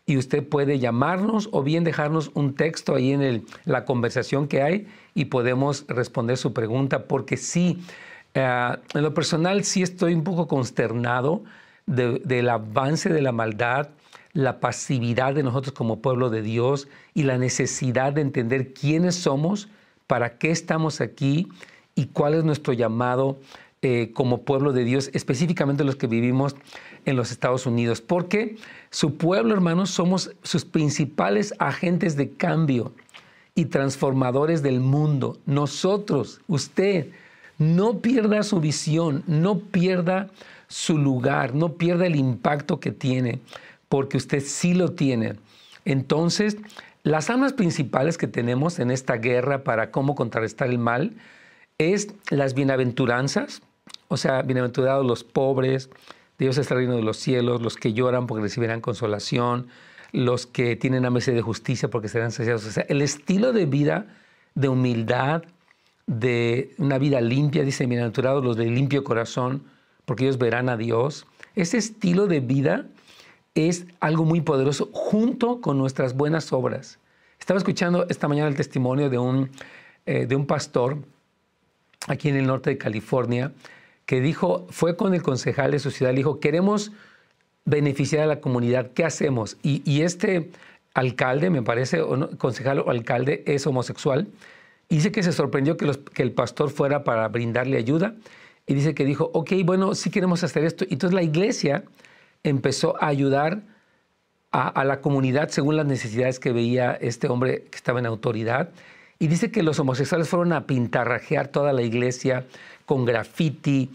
y 0.07 0.17
usted 0.17 0.43
puede 0.43 0.79
llamarnos 0.79 1.47
o 1.51 1.61
bien 1.61 1.83
dejarnos 1.83 2.31
un 2.33 2.55
texto 2.55 2.95
ahí 2.95 3.11
en 3.13 3.45
la 3.65 3.85
conversación 3.85 4.47
que 4.47 4.63
hay 4.63 4.87
y 5.13 5.25
podemos 5.25 5.85
responder 5.87 6.37
su 6.37 6.53
pregunta, 6.53 7.05
porque 7.05 7.37
sí, 7.37 7.81
eh, 8.33 8.75
en 8.95 9.03
lo 9.03 9.13
personal 9.13 9.63
sí 9.63 9.83
estoy 9.83 10.15
un 10.15 10.23
poco 10.23 10.47
consternado 10.47 11.43
del 11.85 12.49
avance 12.49 13.09
de 13.09 13.21
la 13.21 13.31
maldad, 13.31 13.89
la 14.33 14.59
pasividad 14.59 15.35
de 15.35 15.43
nosotros 15.43 15.73
como 15.73 16.01
pueblo 16.01 16.31
de 16.31 16.41
Dios 16.41 16.87
y 17.13 17.23
la 17.23 17.37
necesidad 17.37 18.11
de 18.11 18.21
entender 18.21 18.73
quiénes 18.73 19.15
somos, 19.15 19.69
para 20.07 20.39
qué 20.39 20.49
estamos 20.49 20.99
aquí 20.99 21.47
y 22.01 22.07
cuál 22.07 22.33
es 22.33 22.43
nuestro 22.43 22.73
llamado 22.73 23.37
eh, 23.83 24.09
como 24.13 24.41
pueblo 24.41 24.73
de 24.73 24.83
Dios, 24.83 25.11
específicamente 25.13 25.83
los 25.83 25.95
que 25.95 26.07
vivimos 26.07 26.55
en 27.05 27.15
los 27.15 27.29
Estados 27.29 27.67
Unidos, 27.67 28.01
porque 28.01 28.55
su 28.89 29.17
pueblo, 29.17 29.53
hermanos, 29.53 29.91
somos 29.91 30.31
sus 30.41 30.65
principales 30.65 31.53
agentes 31.59 32.15
de 32.15 32.31
cambio 32.31 32.91
y 33.53 33.65
transformadores 33.65 34.63
del 34.63 34.79
mundo. 34.79 35.37
Nosotros, 35.45 36.41
usted, 36.47 37.09
no 37.59 37.99
pierda 37.99 38.41
su 38.41 38.59
visión, 38.59 39.23
no 39.27 39.59
pierda 39.59 40.31
su 40.67 40.97
lugar, 40.97 41.53
no 41.53 41.73
pierda 41.73 42.07
el 42.07 42.15
impacto 42.15 42.79
que 42.79 42.91
tiene, 42.91 43.41
porque 43.89 44.17
usted 44.17 44.41
sí 44.41 44.73
lo 44.73 44.93
tiene. 44.93 45.35
Entonces, 45.85 46.57
las 47.03 47.29
armas 47.29 47.53
principales 47.53 48.17
que 48.17 48.27
tenemos 48.27 48.79
en 48.79 48.89
esta 48.89 49.17
guerra 49.17 49.63
para 49.63 49.91
cómo 49.91 50.15
contrarrestar 50.15 50.69
el 50.69 50.79
mal 50.79 51.13
es 51.77 52.09
las 52.29 52.53
bienaventuranzas, 52.53 53.61
o 54.07 54.17
sea, 54.17 54.41
bienaventurados 54.41 55.05
los 55.05 55.23
pobres, 55.23 55.89
Dios 56.37 56.57
es 56.57 56.71
el 56.71 56.77
reino 56.77 56.95
de 56.95 57.03
los 57.03 57.17
cielos, 57.17 57.61
los 57.61 57.75
que 57.75 57.93
lloran 57.93 58.27
porque 58.27 58.41
recibirán 58.41 58.81
consolación, 58.81 59.67
los 60.11 60.47
que 60.47 60.75
tienen 60.75 61.05
hambre 61.05 61.23
de 61.23 61.41
justicia 61.41 61.89
porque 61.89 62.07
serán 62.07 62.31
saciados. 62.31 62.65
O 62.65 62.71
sea, 62.71 62.83
el 62.89 63.01
estilo 63.01 63.53
de 63.53 63.65
vida 63.65 64.07
de 64.55 64.69
humildad, 64.69 65.43
de 66.07 66.73
una 66.77 66.97
vida 66.97 67.21
limpia, 67.21 67.63
dice 67.63 67.85
bienaventurados 67.85 68.43
los 68.43 68.57
de 68.57 68.65
limpio 68.65 69.03
corazón, 69.03 69.63
porque 70.05 70.25
ellos 70.25 70.37
verán 70.37 70.67
a 70.69 70.77
Dios. 70.77 71.25
Ese 71.55 71.77
estilo 71.77 72.27
de 72.27 72.39
vida 72.39 72.87
es 73.55 73.85
algo 73.99 74.25
muy 74.25 74.41
poderoso 74.41 74.89
junto 74.91 75.61
con 75.61 75.77
nuestras 75.77 76.15
buenas 76.15 76.51
obras. 76.53 76.99
Estaba 77.39 77.57
escuchando 77.57 78.05
esta 78.09 78.27
mañana 78.27 78.47
el 78.47 78.55
testimonio 78.55 79.09
de 79.09 79.17
un, 79.17 79.49
eh, 80.05 80.25
de 80.25 80.35
un 80.35 80.45
pastor 80.45 80.97
aquí 82.07 82.29
en 82.29 82.35
el 82.35 82.47
norte 82.47 82.71
de 82.71 82.77
California 82.77 83.51
que 84.05 84.19
dijo, 84.19 84.67
fue 84.69 84.95
con 84.95 85.13
el 85.13 85.21
concejal 85.21 85.71
de 85.71 85.79
su 85.79 85.91
ciudad, 85.91 86.11
le 86.11 86.17
dijo, 86.17 86.39
queremos 86.39 86.91
beneficiar 87.65 88.23
a 88.23 88.25
la 88.25 88.41
comunidad, 88.41 88.91
¿qué 88.93 89.05
hacemos? 89.05 89.57
Y, 89.61 90.01
este 90.01 90.51
alcalde, 90.93 91.49
me 91.49 91.61
parece, 91.61 92.01
o 92.01 92.29
concejal 92.37 92.79
o 92.79 92.89
alcalde, 92.89 93.43
es 93.45 93.65
homosexual, 93.67 94.27
dice 94.89 95.11
que 95.11 95.23
se 95.23 95.31
sorprendió 95.31 95.77
que, 95.77 95.89
el 96.23 96.31
pastor 96.33 96.69
fuera 96.69 97.03
para 97.03 97.27
brindarle 97.29 97.77
ayuda, 97.77 98.15
y 98.67 98.73
dice 98.73 98.93
que 98.93 99.05
dijo, 99.05 99.31
ok, 99.33 99.53
bueno, 99.63 99.95
sí 99.95 100.09
queremos 100.09 100.43
hacer 100.43 100.63
esto. 100.65 100.85
Y 100.87 100.93
entonces 100.93 101.15
la 101.15 101.23
iglesia 101.23 101.83
empezó 102.43 103.01
a 103.01 103.07
ayudar 103.07 103.61
a, 104.51 104.83
la 104.83 105.01
comunidad 105.01 105.49
según 105.49 105.77
las 105.77 105.85
necesidades 105.85 106.39
que 106.39 106.51
veía 106.51 106.93
este 106.93 107.27
hombre 107.27 107.63
que 107.63 107.75
estaba 107.75 107.99
en 107.99 108.05
autoridad. 108.05 108.69
Y 109.21 109.27
dice 109.27 109.51
que 109.51 109.61
los 109.61 109.79
homosexuales 109.79 110.29
fueron 110.29 110.51
a 110.51 110.65
pintarrajear 110.65 111.49
toda 111.49 111.73
la 111.73 111.83
iglesia, 111.83 112.47
con 112.87 113.05
graffiti. 113.05 113.91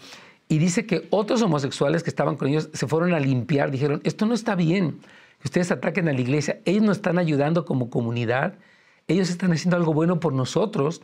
Y 0.49 0.59
dice 0.59 0.87
que 0.87 1.09
otros 1.11 1.43
homosexuales 1.43 2.05
que 2.05 2.11
estaban 2.11 2.37
con 2.37 2.47
ellos 2.47 2.69
se 2.73 2.87
fueron 2.87 3.13
a 3.13 3.19
limpiar, 3.19 3.73
dijeron, 3.73 4.01
esto 4.05 4.25
no 4.25 4.35
está 4.35 4.55
bien, 4.55 5.01
ustedes 5.45 5.73
ataquen 5.73 6.09
a 6.09 6.13
la 6.13 6.21
iglesia, 6.21 6.61
ellos 6.65 6.85
nos 6.85 6.99
están 6.99 7.19
ayudando 7.19 7.65
como 7.65 7.91
comunidad, 7.91 8.55
ellos 9.09 9.29
están 9.29 9.51
haciendo 9.51 9.77
algo 9.77 9.93
bueno 9.93 10.21
por 10.21 10.33
nosotros. 10.33 11.03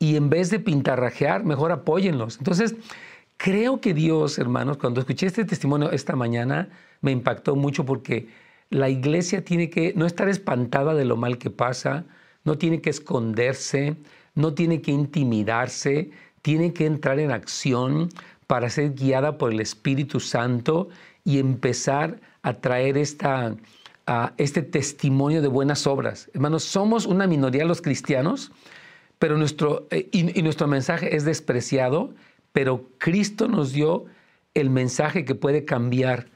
Y 0.00 0.16
en 0.16 0.28
vez 0.28 0.50
de 0.50 0.58
pintarrajear, 0.58 1.44
mejor 1.44 1.70
apóyenlos. 1.70 2.38
Entonces, 2.38 2.74
creo 3.36 3.80
que 3.80 3.94
Dios, 3.94 4.40
hermanos, 4.40 4.76
cuando 4.76 4.98
escuché 4.98 5.28
este 5.28 5.44
testimonio 5.44 5.92
esta 5.92 6.16
mañana, 6.16 6.68
me 7.00 7.12
impactó 7.12 7.54
mucho 7.54 7.84
porque 7.84 8.26
la 8.70 8.88
iglesia 8.88 9.44
tiene 9.44 9.70
que 9.70 9.92
no 9.94 10.04
estar 10.04 10.28
espantada 10.28 10.94
de 10.94 11.04
lo 11.04 11.16
mal 11.16 11.38
que 11.38 11.50
pasa, 11.50 12.06
no 12.44 12.58
tiene 12.58 12.80
que 12.80 12.90
esconderse, 12.90 13.96
no 14.34 14.54
tiene 14.54 14.80
que 14.80 14.90
intimidarse, 14.92 16.10
tiene 16.42 16.72
que 16.72 16.86
entrar 16.86 17.18
en 17.18 17.30
acción 17.30 18.08
para 18.46 18.68
ser 18.68 18.94
guiada 18.94 19.38
por 19.38 19.52
el 19.52 19.60
Espíritu 19.60 20.20
Santo 20.20 20.88
y 21.24 21.38
empezar 21.38 22.20
a 22.42 22.54
traer 22.54 22.98
esta, 22.98 23.54
este 24.36 24.62
testimonio 24.62 25.40
de 25.42 25.48
buenas 25.48 25.86
obras. 25.86 26.30
Hermanos, 26.34 26.64
somos 26.64 27.06
una 27.06 27.26
minoría 27.26 27.64
los 27.64 27.80
cristianos, 27.80 28.50
pero 29.18 29.38
nuestro, 29.38 29.86
eh, 29.90 30.08
y, 30.10 30.42
nuestro 30.42 30.66
mensaje 30.66 31.14
es 31.14 31.24
despreciado, 31.24 32.12
pero 32.52 32.88
Cristo 32.98 33.46
nos 33.46 33.72
dio 33.72 34.06
el 34.54 34.68
mensaje 34.68 35.24
que 35.24 35.34
puede 35.34 35.64
cambiar 35.64 36.26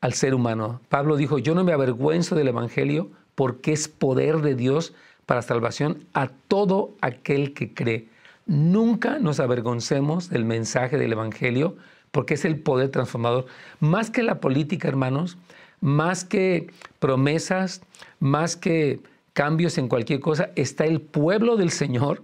al 0.00 0.12
ser 0.12 0.34
humano. 0.34 0.80
Pablo 0.88 1.16
dijo, 1.16 1.38
yo 1.38 1.54
no 1.54 1.64
me 1.64 1.72
avergüenzo 1.72 2.34
del 2.34 2.48
Evangelio 2.48 3.10
porque 3.34 3.72
es 3.72 3.88
poder 3.88 4.42
de 4.42 4.54
Dios 4.54 4.94
para 5.26 5.42
salvación 5.42 6.06
a 6.14 6.28
todo 6.28 6.94
aquel 7.00 7.52
que 7.52 7.74
cree. 7.74 8.08
Nunca 8.46 9.18
nos 9.18 9.40
avergoncemos 9.40 10.30
del 10.30 10.44
mensaje 10.44 10.96
del 10.96 11.12
Evangelio 11.12 11.76
porque 12.12 12.34
es 12.34 12.44
el 12.44 12.60
poder 12.60 12.90
transformador. 12.90 13.46
Más 13.80 14.10
que 14.10 14.22
la 14.22 14.40
política, 14.40 14.88
hermanos, 14.88 15.36
más 15.80 16.24
que 16.24 16.68
promesas, 17.00 17.82
más 18.20 18.56
que 18.56 19.00
cambios 19.32 19.76
en 19.76 19.88
cualquier 19.88 20.20
cosa, 20.20 20.50
está 20.54 20.84
el 20.84 21.00
pueblo 21.00 21.56
del 21.56 21.70
Señor 21.70 22.22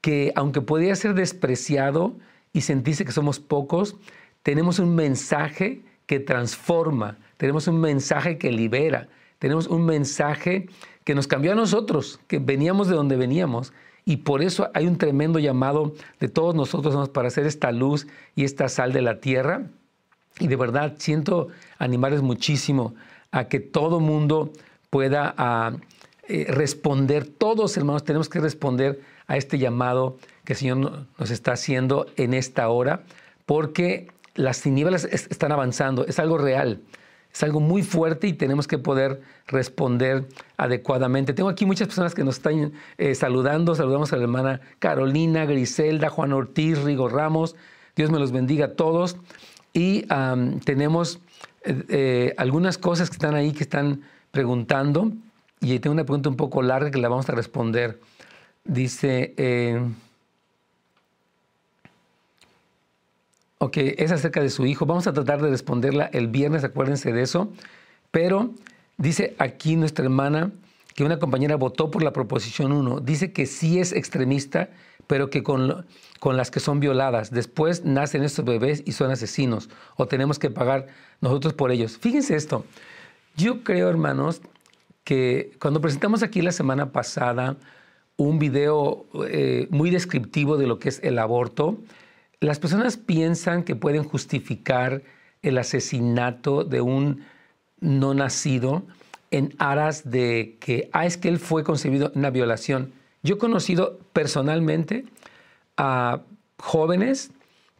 que 0.00 0.32
aunque 0.36 0.60
podría 0.60 0.94
ser 0.94 1.14
despreciado 1.14 2.14
y 2.52 2.60
sentirse 2.60 3.04
que 3.04 3.12
somos 3.12 3.40
pocos, 3.40 3.96
tenemos 4.42 4.78
un 4.78 4.94
mensaje 4.94 5.82
que 6.06 6.20
transforma, 6.20 7.18
tenemos 7.36 7.66
un 7.66 7.80
mensaje 7.80 8.38
que 8.38 8.52
libera, 8.52 9.08
tenemos 9.38 9.66
un 9.66 9.84
mensaje 9.84 10.68
que 11.04 11.14
nos 11.14 11.26
cambió 11.26 11.52
a 11.52 11.54
nosotros, 11.54 12.20
que 12.26 12.38
veníamos 12.38 12.88
de 12.88 12.94
donde 12.94 13.16
veníamos 13.16 13.72
y 14.04 14.18
por 14.18 14.42
eso 14.42 14.70
hay 14.74 14.86
un 14.86 14.96
tremendo 14.96 15.38
llamado 15.38 15.94
de 16.18 16.28
todos 16.28 16.54
nosotros 16.54 17.10
para 17.10 17.28
hacer 17.28 17.46
esta 17.46 17.72
luz 17.72 18.06
y 18.34 18.44
esta 18.44 18.68
sal 18.68 18.92
de 18.92 19.02
la 19.02 19.20
tierra. 19.20 19.66
Y 20.40 20.48
de 20.48 20.56
verdad 20.56 20.94
siento 20.96 21.48
animarles 21.78 22.22
muchísimo 22.22 22.94
a 23.32 23.48
que 23.48 23.60
todo 23.60 24.00
mundo 24.00 24.50
pueda 24.88 25.34
ah, 25.36 25.72
eh, 26.26 26.46
responder. 26.48 27.26
Todos, 27.26 27.76
hermanos, 27.76 28.04
tenemos 28.04 28.28
que 28.28 28.40
responder 28.40 29.00
a 29.26 29.36
este 29.36 29.58
llamado 29.58 30.16
que 30.44 30.54
el 30.54 30.58
Señor 30.58 31.06
nos 31.18 31.30
está 31.30 31.52
haciendo 31.52 32.06
en 32.16 32.32
esta 32.32 32.68
hora, 32.70 33.04
porque 33.44 34.08
las 34.34 34.62
tinieblas 34.62 35.04
están 35.04 35.52
avanzando, 35.52 36.06
es 36.06 36.18
algo 36.18 36.38
real 36.38 36.80
es 37.38 37.44
algo 37.44 37.60
muy 37.60 37.84
fuerte 37.84 38.26
y 38.26 38.32
tenemos 38.32 38.66
que 38.66 38.78
poder 38.78 39.20
responder 39.46 40.26
adecuadamente. 40.56 41.32
Tengo 41.32 41.48
aquí 41.48 41.66
muchas 41.66 41.86
personas 41.86 42.12
que 42.12 42.24
nos 42.24 42.38
están 42.38 42.72
eh, 42.96 43.14
saludando. 43.14 43.76
Saludamos 43.76 44.12
a 44.12 44.16
la 44.16 44.22
hermana 44.22 44.60
Carolina, 44.80 45.44
Griselda, 45.44 46.10
Juan 46.10 46.32
Ortiz, 46.32 46.82
Rigo 46.82 47.08
Ramos. 47.08 47.54
Dios 47.94 48.10
me 48.10 48.18
los 48.18 48.32
bendiga 48.32 48.66
a 48.66 48.72
todos. 48.72 49.18
Y 49.72 50.04
tenemos 50.64 51.20
eh, 51.62 51.84
eh, 51.88 52.34
algunas 52.38 52.76
cosas 52.76 53.08
que 53.08 53.14
están 53.14 53.36
ahí 53.36 53.52
que 53.52 53.62
están 53.62 54.02
preguntando. 54.32 55.12
Y 55.60 55.78
tengo 55.78 55.94
una 55.94 56.02
pregunta 56.02 56.30
un 56.30 56.36
poco 56.36 56.60
larga 56.60 56.90
que 56.90 56.98
la 56.98 57.08
vamos 57.08 57.28
a 57.28 57.36
responder. 57.36 58.00
Dice... 58.64 59.34
Ok, 63.60 63.76
es 63.76 64.12
acerca 64.12 64.40
de 64.40 64.50
su 64.50 64.66
hijo. 64.66 64.86
Vamos 64.86 65.08
a 65.08 65.12
tratar 65.12 65.42
de 65.42 65.50
responderla 65.50 66.08
el 66.12 66.28
viernes, 66.28 66.62
acuérdense 66.62 67.12
de 67.12 67.22
eso. 67.22 67.52
Pero 68.12 68.52
dice 68.98 69.34
aquí 69.38 69.74
nuestra 69.74 70.04
hermana 70.04 70.52
que 70.94 71.02
una 71.02 71.18
compañera 71.18 71.56
votó 71.56 71.90
por 71.90 72.04
la 72.04 72.12
proposición 72.12 72.70
1. 72.70 73.00
Dice 73.00 73.32
que 73.32 73.46
sí 73.46 73.80
es 73.80 73.92
extremista, 73.92 74.70
pero 75.08 75.28
que 75.28 75.42
con, 75.42 75.86
con 76.20 76.36
las 76.36 76.52
que 76.52 76.60
son 76.60 76.78
violadas. 76.78 77.32
Después 77.32 77.84
nacen 77.84 78.22
estos 78.22 78.44
bebés 78.44 78.84
y 78.86 78.92
son 78.92 79.10
asesinos. 79.10 79.68
O 79.96 80.06
tenemos 80.06 80.38
que 80.38 80.50
pagar 80.50 80.86
nosotros 81.20 81.52
por 81.52 81.72
ellos. 81.72 81.98
Fíjense 81.98 82.36
esto. 82.36 82.64
Yo 83.36 83.64
creo, 83.64 83.88
hermanos, 83.88 84.40
que 85.02 85.50
cuando 85.60 85.80
presentamos 85.80 86.22
aquí 86.22 86.42
la 86.42 86.52
semana 86.52 86.92
pasada 86.92 87.56
un 88.16 88.38
video 88.38 89.06
eh, 89.28 89.66
muy 89.70 89.90
descriptivo 89.90 90.56
de 90.58 90.66
lo 90.68 90.78
que 90.78 90.90
es 90.90 91.00
el 91.02 91.18
aborto, 91.18 91.78
las 92.40 92.58
personas 92.58 92.96
piensan 92.96 93.64
que 93.64 93.76
pueden 93.76 94.04
justificar 94.04 95.02
el 95.42 95.58
asesinato 95.58 96.64
de 96.64 96.80
un 96.80 97.24
no 97.80 98.14
nacido 98.14 98.84
en 99.30 99.54
aras 99.58 100.10
de 100.10 100.56
que, 100.60 100.88
ah, 100.92 101.06
es 101.06 101.16
que 101.16 101.28
él 101.28 101.38
fue 101.38 101.64
concebido 101.64 102.12
una 102.14 102.30
violación. 102.30 102.92
Yo 103.22 103.36
he 103.36 103.38
conocido 103.38 103.98
personalmente 104.12 105.04
a 105.76 106.22
jóvenes 106.58 107.30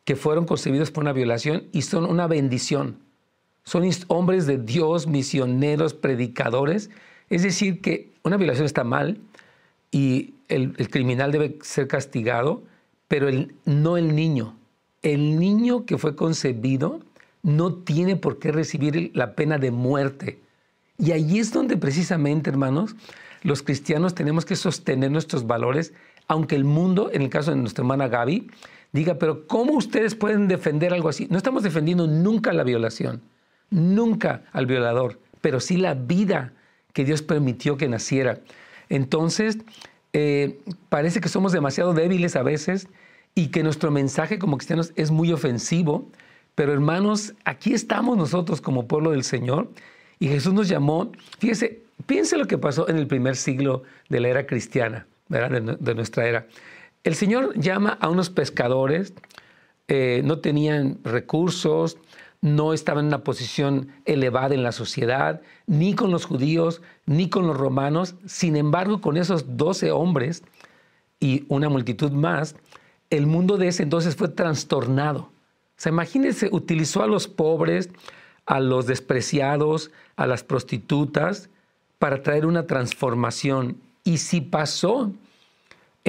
que 0.05 0.17
fueron 0.17 0.45
concebidos 0.47 0.91
por 0.91 1.05
una 1.05 1.13
violación 1.13 1.65
y 1.73 1.83
son 1.83 2.05
una 2.05 2.27
bendición. 2.27 2.99
son 3.65 3.87
hombres 4.07 4.47
de 4.47 4.57
Dios, 4.57 5.07
misioneros, 5.07 5.93
predicadores. 5.93 6.89
Es 7.29 7.43
decir, 7.43 7.83
que 7.83 8.11
una 8.23 8.39
violación 8.39 8.65
está 8.65 8.83
mal 8.83 9.21
y 9.91 10.35
el, 10.49 10.73
criminal 10.89 11.33
debe 11.33 11.59
ser 11.63 11.87
castigado, 11.89 12.63
pero 13.09 13.29
no 13.65 13.97
el 13.97 14.15
niño. 14.15 14.55
El 15.03 15.39
niño 15.39 15.85
que 15.87 15.99
fue 15.99 16.15
concebido 16.15 17.01
no 17.43 17.75
tiene 17.75 18.17
por 18.17 18.39
qué 18.39 18.53
recibir 18.53 19.11
la 19.15 19.35
pena 19.35 19.59
de 19.59 19.71
muerte. 19.71 20.41
Y 20.99 21.13
ahí 21.13 21.39
es 21.39 21.53
donde 21.53 21.77
precisamente, 21.77 22.51
hermanos, 22.51 22.95
los 23.43 23.63
cristianos 23.63 24.15
tenemos 24.15 24.45
que 24.45 24.57
sostener 24.57 25.11
nuestros 25.11 25.47
valores, 25.47 25.95
aunque 26.27 26.57
el 26.57 26.65
mundo, 26.65 27.11
en 27.13 27.23
el 27.23 27.31
caso 27.31 27.53
de 27.53 27.57
nuestra 27.57 27.83
hermana 27.83 28.09
Gaby, 28.09 28.51
diga, 28.93 29.15
pero 29.15 29.47
¿cómo 29.47 29.75
ustedes 29.75 30.15
pueden 30.15 30.49
defender 30.49 30.93
algo 30.93 31.09
así? 31.09 31.27
No 31.31 31.39
estamos 31.39 31.63
defendiendo 31.63 32.07
nunca 32.07 32.53
la 32.53 32.65
violación, 32.65 33.23
nunca 33.71 34.45
al 34.53 34.67
violador, 34.67 35.21
pero 35.41 35.61
sí 35.61 35.77
la 35.77 35.95
vida 35.95 36.53
que 36.93 37.05
Dios 37.05 37.23
permitió 37.23 37.77
que 37.77 37.89
naciera. 37.89 38.41
Entonces, 38.89 39.59
eh, 40.13 40.59
parece 40.89 41.21
que 41.21 41.29
somos 41.29 41.53
demasiado 41.53 41.93
débiles 41.93 42.37
a 42.37 42.43
veces 42.43 42.89
y 43.35 43.49
que 43.49 43.63
nuestro 43.63 43.91
mensaje 43.91 44.39
como 44.39 44.57
cristianos 44.57 44.93
es 44.97 45.11
muy 45.11 45.33
ofensivo, 45.33 46.11
pero 46.55 46.73
hermanos, 46.73 47.35
aquí 47.45 47.73
estamos 47.75 48.17
nosotros 48.17 48.61
como 48.61 48.89
pueblo 48.89 49.13
del 49.13 49.23
Señor 49.23 49.71
y 50.19 50.29
Jesús 50.29 50.53
nos 50.53 50.69
llamó, 50.69 51.13
fíjese, 51.39 51.83
piense 52.07 52.37
lo 52.37 52.47
que 52.47 52.59
pasó 52.59 52.89
en 52.89 52.97
el 52.97 53.07
primer 53.07 53.37
siglo 53.37 53.85
de 54.09 54.21
la 54.21 54.29
era 54.29 54.47
cristiana, 54.47 55.07
De, 55.29 55.95
nuestra 55.95 56.27
era. 56.27 56.47
El 57.05 57.15
Señor 57.15 57.57
llama 57.59 57.97
a 58.01 58.09
unos 58.09 58.31
pescadores, 58.31 59.13
eh, 59.87 60.23
no 60.25 60.41
tenían 60.41 60.99
recursos, 61.05 61.99
no 62.41 62.73
estaban 62.73 63.05
en 63.05 63.09
una 63.09 63.25
posición 63.25 63.89
elevada 64.05 64.55
en 64.55 64.63
la 64.63 64.73
sociedad, 64.73 65.41
ni 65.67 65.95
con 65.95 66.11
los 66.11 66.25
judíos, 66.25 66.83
ni 67.07 67.29
con 67.29 67.47
los 67.47 67.57
romanos. 67.57 68.15
Sin 68.27 68.57
embargo, 68.57 69.01
con 69.01 69.17
esos 69.17 69.57
doce 69.57 69.91
hombres 69.91 70.43
y 71.19 71.45
una 71.49 71.69
multitud 71.69 72.13
más, 72.13 72.55
el 73.11 73.27
mundo 73.27 73.57
de 73.57 73.69
ese 73.69 73.83
entonces 73.83 74.15
fue 74.15 74.29
trastornado. 74.29 75.21
O 75.21 75.81
sea, 75.81 75.91
imagínense, 75.91 76.49
utilizó 76.53 77.03
a 77.03 77.07
los 77.07 77.27
pobres, 77.29 77.91
a 78.47 78.61
los 78.61 78.87
despreciados, 78.87 79.91
a 80.17 80.27
las 80.27 80.45
prostitutas, 80.45 81.51
para 81.99 82.23
traer 82.23 82.47
una 82.47 82.67
transformación. 82.67 83.79
Y 84.05 84.19
si 84.19 84.41
pasó 84.41 85.13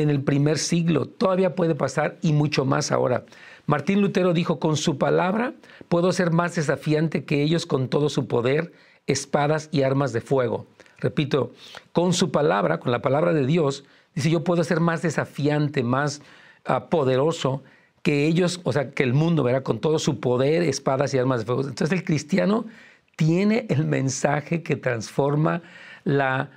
en 0.01 0.09
el 0.09 0.23
primer 0.23 0.57
siglo, 0.57 1.05
todavía 1.07 1.55
puede 1.55 1.75
pasar 1.75 2.17
y 2.21 2.31
mucho 2.31 2.63
más 2.63 2.91
ahora. 2.91 3.25
Martín 3.65 4.01
Lutero 4.01 4.33
dijo, 4.33 4.59
con 4.59 4.77
su 4.77 4.97
palabra 4.97 5.53
puedo 5.89 6.13
ser 6.13 6.31
más 6.31 6.55
desafiante 6.55 7.25
que 7.25 7.43
ellos 7.43 7.65
con 7.65 7.89
todo 7.89 8.07
su 8.09 8.27
poder, 8.27 8.71
espadas 9.07 9.67
y 9.71 9.83
armas 9.83 10.13
de 10.13 10.21
fuego. 10.21 10.67
Repito, 10.99 11.51
con 11.91 12.13
su 12.13 12.31
palabra, 12.31 12.79
con 12.79 12.91
la 12.91 13.01
palabra 13.01 13.33
de 13.33 13.45
Dios, 13.45 13.83
dice, 14.15 14.29
yo 14.29 14.43
puedo 14.43 14.63
ser 14.63 14.79
más 14.79 15.01
desafiante, 15.01 15.83
más 15.83 16.21
ah, 16.65 16.89
poderoso 16.89 17.61
que 18.01 18.25
ellos, 18.25 18.61
o 18.63 18.71
sea, 18.71 18.91
que 18.91 19.03
el 19.03 19.13
mundo, 19.13 19.43
verá, 19.43 19.63
con 19.63 19.79
todo 19.79 19.99
su 19.99 20.21
poder, 20.21 20.63
espadas 20.63 21.13
y 21.13 21.17
armas 21.17 21.41
de 21.41 21.45
fuego. 21.45 21.61
Entonces 21.67 21.91
el 21.91 22.05
cristiano 22.05 22.65
tiene 23.17 23.65
el 23.69 23.85
mensaje 23.85 24.63
que 24.63 24.77
transforma 24.77 25.61
la, 26.05 26.51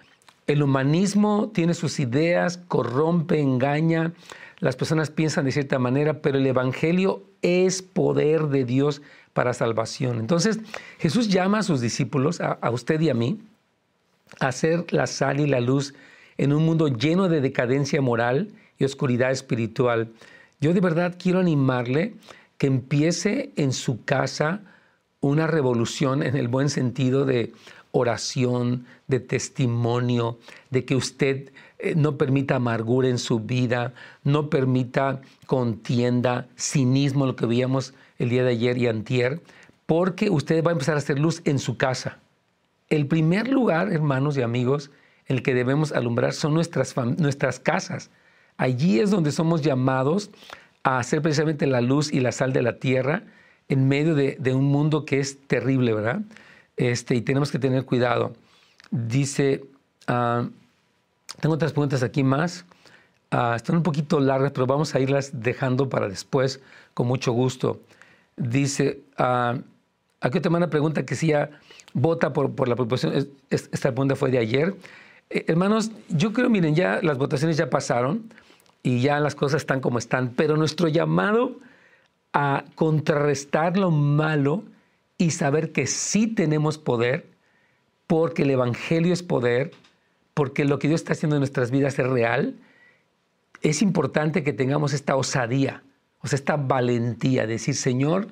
el 0.47 0.63
humanismo, 0.63 1.51
tiene 1.55 1.75
sus 1.75 2.01
ideas, 2.01 2.57
corrompe, 2.57 3.41
engaña, 3.41 4.13
las 4.59 4.77
personas 4.77 5.11
piensan 5.11 5.45
de 5.45 5.53
cierta 5.53 5.79
manera, 5.81 6.23
pero 6.23 6.39
el 6.39 6.47
Evangelio 6.47 7.25
es 7.43 7.83
poder 7.83 8.47
de 8.47 8.65
Dios 8.65 9.03
para 9.33 9.55
salvación. 9.55 10.21
Entonces 10.21 10.61
Jesús 10.99 11.29
llama 11.29 11.59
a 11.59 11.63
sus 11.63 11.81
discípulos, 11.81 12.41
a, 12.41 12.71
usted 12.71 13.01
y 13.01 13.11
a 13.11 13.15
mí, 13.15 13.41
a 14.39 14.53
ser 14.53 14.93
la 14.93 15.09
sal 15.09 15.41
y 15.41 15.47
la 15.47 15.61
luz 15.61 15.95
en 16.39 16.53
un 16.53 16.65
mundo 16.65 16.89
lleno 16.89 17.29
de 17.29 17.41
decadencia 17.41 18.01
moral 18.01 18.53
y 18.79 18.85
oscuridad 18.85 19.33
espiritual. 19.33 20.13
Yo 20.61 20.73
de 20.73 20.81
verdad 20.81 21.17
quiero 21.19 21.41
animarle 21.41 22.15
que 22.57 22.69
empiece 22.69 23.53
en 23.57 23.73
su 23.73 24.05
casa 24.05 24.61
una 25.21 25.49
revolución 25.49 26.23
en 26.23 26.37
el 26.37 26.49
buen 26.49 26.69
sentido 26.69 27.25
de 27.25 27.53
oración, 27.93 28.87
de 29.07 29.21
testimonio, 29.21 30.39
de 30.71 30.85
que 30.85 30.97
usted 30.97 31.53
eh, 31.79 31.95
no 31.95 32.19
permita 32.19 32.57
amargura 32.57 33.09
en 33.09 33.19
su 33.19 33.41
vida, 33.41 33.95
no 34.25 34.51
permita 34.51 35.21
contienda, 35.47 36.49
cinismo, 36.59 37.27
lo 37.27 37.37
que 37.37 37.47
veíamos 37.47 37.95
el 38.19 38.31
día 38.31 38.45
de 38.45 38.51
ayer 38.51 38.79
y 38.79 38.89
antier, 38.89 39.41
porque 39.87 40.31
usted 40.31 40.65
va 40.65 40.71
a 40.71 40.73
empezar 40.73 40.95
a 40.95 40.99
hacer 40.99 41.19
luz 41.19 41.43
en 41.45 41.59
su 41.59 41.77
casa. 41.77 42.19
El 42.89 43.07
primer 43.07 43.49
lugar, 43.49 43.93
hermanos 43.93 44.37
y 44.37 44.43
amigos, 44.43 44.91
en 45.27 45.37
el 45.37 45.43
que 45.43 45.55
debemos 45.55 45.93
alumbrar 45.93 46.33
son 46.33 46.55
nuestras, 46.55 46.95
nuestras 46.97 47.59
casas. 47.59 48.11
Allí 48.57 49.01
es 49.01 49.11
donde 49.11 49.33
somos 49.33 49.63
llamados 49.63 50.31
a 50.83 50.99
hacer 50.99 51.23
precisamente 51.23 51.67
la 51.67 51.81
luz 51.81 52.13
y 52.13 52.21
la 52.21 52.33
sal 52.33 52.53
de 52.53 52.63
la 52.63 52.79
tierra, 52.79 53.25
en 53.69 53.89
medio 53.89 54.15
de, 54.15 54.55
un 54.55 54.65
mundo 54.65 55.05
que 55.05 55.21
es 55.21 55.39
terrible, 55.47 55.95
¿verdad? 55.95 56.21
Este, 56.77 57.15
y 57.15 57.21
tenemos 57.21 57.51
que 57.51 57.59
tener 57.59 57.85
cuidado. 57.85 58.33
Dice, 58.91 59.65
ah, 60.07 60.47
tengo 61.41 61.55
otras 61.55 61.73
preguntas 61.73 62.03
aquí 62.03 62.23
más. 62.23 62.65
Ah, 63.31 63.55
están 63.57 63.77
un 63.77 63.83
poquito 63.83 64.21
largas, 64.21 64.53
pero 64.53 64.67
vamos 64.67 64.95
a 64.95 65.01
irlas 65.01 65.31
dejando 65.33 65.89
para 65.89 66.09
después 66.09 66.61
con 66.95 67.07
mucho 67.07 67.33
gusto. 67.33 67.81
Dice, 68.37 69.01
uh, 69.19 69.61
aquí 70.21 70.39
otra 70.39 70.51
una 70.51 70.71
pregunta 70.71 71.05
que 71.05 71.15
si 71.15 71.29
ya 71.29 71.51
vota 71.93 72.33
por, 72.33 72.55
por 72.55 72.69
la 72.69 72.77
proposición. 72.77 73.29
Esta 73.51 73.91
pregunta 73.91 74.17
fue 74.17 74.31
de 74.31 74.39
ayer. 74.39 74.75
Eh, 75.31 75.45
hermanos, 75.49 75.91
yo 76.09 76.33
creo, 76.33 76.51
miren, 76.51 76.75
ya 76.75 77.01
las 77.03 77.19
votaciones 77.19 77.57
ya 77.57 77.71
pasaron 77.71 78.25
y 78.83 79.01
ya 79.01 79.21
las 79.21 79.35
cosas 79.35 79.63
están 79.63 79.81
como 79.81 79.99
están, 79.99 80.31
pero 80.37 80.57
nuestro 80.57 80.89
llamado 80.89 81.57
a 82.33 82.65
contrarrestar 82.75 83.77
lo 83.77 83.91
malo 83.91 84.65
y 85.23 85.31
saber 85.31 85.73
que 85.73 85.87
sí 85.87 86.27
tenemos 86.27 86.79
poder, 86.79 87.27
porque 88.07 88.43
el 88.43 88.51
Evangelio 88.51 89.13
es 89.13 89.23
poder, 89.23 89.71
porque 90.35 90.65
lo 90.65 90.79
que 90.79 90.89
Dios 90.89 91.01
está 91.01 91.13
haciendo 91.13 91.37
en 91.37 91.41
nuestras 91.41 91.71
vidas 91.71 91.99
es 91.99 92.07
real, 92.07 92.57
es 93.61 93.83
importante 93.83 94.43
que 94.43 94.53
tengamos 94.53 94.93
esta 94.93 95.15
osadía, 95.15 95.85
o 96.21 96.27
sea, 96.27 96.37
esta 96.37 96.57
valentía, 96.57 97.43
de 97.43 97.53
decir, 97.53 97.77
Señor, 97.77 98.29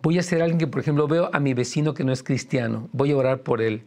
voy 0.00 0.18
a 0.18 0.22
ser 0.22 0.42
alguien 0.42 0.58
que, 0.58 0.68
por 0.68 0.80
ejemplo, 0.80 1.08
veo 1.08 1.28
a 1.32 1.40
mi 1.40 1.54
vecino 1.54 1.92
que 1.92 2.04
no 2.04 2.12
es 2.12 2.22
cristiano, 2.22 2.88
voy 2.92 3.10
a 3.10 3.16
orar 3.16 3.42
por 3.42 3.60
él. 3.60 3.82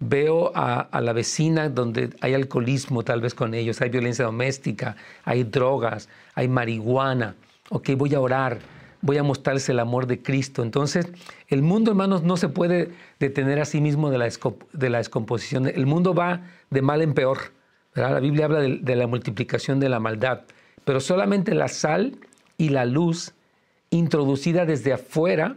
Veo 0.00 0.52
a, 0.56 0.80
a 0.80 1.00
la 1.00 1.12
vecina 1.12 1.68
donde 1.68 2.10
hay 2.20 2.34
alcoholismo 2.34 3.04
tal 3.04 3.20
vez 3.20 3.34
con 3.34 3.54
ellos, 3.54 3.80
hay 3.80 3.90
violencia 3.90 4.24
doméstica, 4.24 4.96
hay 5.24 5.44
drogas, 5.44 6.08
hay 6.34 6.48
marihuana. 6.48 7.36
Ok, 7.70 7.90
voy 7.96 8.14
a 8.14 8.20
orar 8.20 8.58
voy 9.04 9.18
a 9.18 9.22
mostrarles 9.22 9.68
el 9.68 9.80
amor 9.80 10.06
de 10.06 10.22
Cristo. 10.22 10.62
Entonces, 10.62 11.06
el 11.48 11.60
mundo, 11.60 11.90
hermanos, 11.90 12.22
no 12.22 12.38
se 12.38 12.48
puede 12.48 12.90
detener 13.20 13.60
a 13.60 13.66
sí 13.66 13.82
mismo 13.82 14.10
de 14.10 14.16
la, 14.16 14.30
de 14.72 14.90
la 14.90 14.98
descomposición. 14.98 15.66
El 15.66 15.84
mundo 15.84 16.14
va 16.14 16.40
de 16.70 16.80
mal 16.80 17.02
en 17.02 17.12
peor. 17.12 17.52
La 17.92 18.18
Biblia 18.18 18.46
habla 18.46 18.60
de, 18.60 18.96
la 18.96 19.06
multiplicación 19.06 19.78
de 19.78 19.90
la 19.90 20.00
maldad, 20.00 20.40
pero 20.86 21.00
solamente 21.00 21.54
la 21.54 21.68
sal 21.68 22.16
y 22.56 22.70
la 22.70 22.86
luz 22.86 23.34
introducida 23.90 24.64
desde 24.64 24.94
afuera 24.94 25.56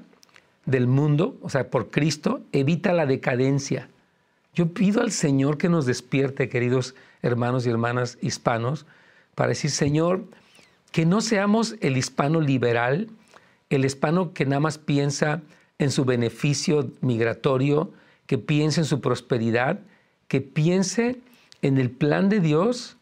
del 0.66 0.86
mundo, 0.86 1.38
o 1.42 1.50
sea, 1.50 1.70
por 1.70 1.90
Cristo, 1.90 2.42
evita 2.52 2.92
la 2.92 3.06
decadencia. 3.06 3.88
Yo 4.54 4.74
pido 4.74 5.02
al 5.02 5.12
Señor 5.12 5.58
que 5.58 5.70
nos 5.70 5.86
despierte, 5.86 6.50
queridos 6.50 6.96
hermanos 7.22 7.66
y 7.66 7.70
hermanas 7.70 8.18
hispanos, 8.22 8.86
para 9.36 9.50
decir, 9.50 9.72
Señor, 9.72 10.26
que 10.92 11.06
no 11.06 11.22
seamos 11.22 11.76
el 11.80 11.96
hispano 11.96 12.42
liberal, 12.42 13.08
el 13.70 13.86
hispano 13.86 14.34
que 14.34 14.46
nada 14.46 14.60
más 14.60 14.78
piensa 14.78 15.42
en 15.80 15.92
su 15.92 16.06
beneficio 16.06 16.92
migratorio, 17.02 17.92
que 18.26 18.38
piense 18.38 18.82
en 18.82 18.86
su 18.86 19.02
prosperidad, 19.02 19.80
que 20.28 20.42
piense 20.42 21.20
en 21.62 21.78
el 21.78 21.90
plan 21.90 22.30
de 22.30 22.40
Dios 22.40 22.98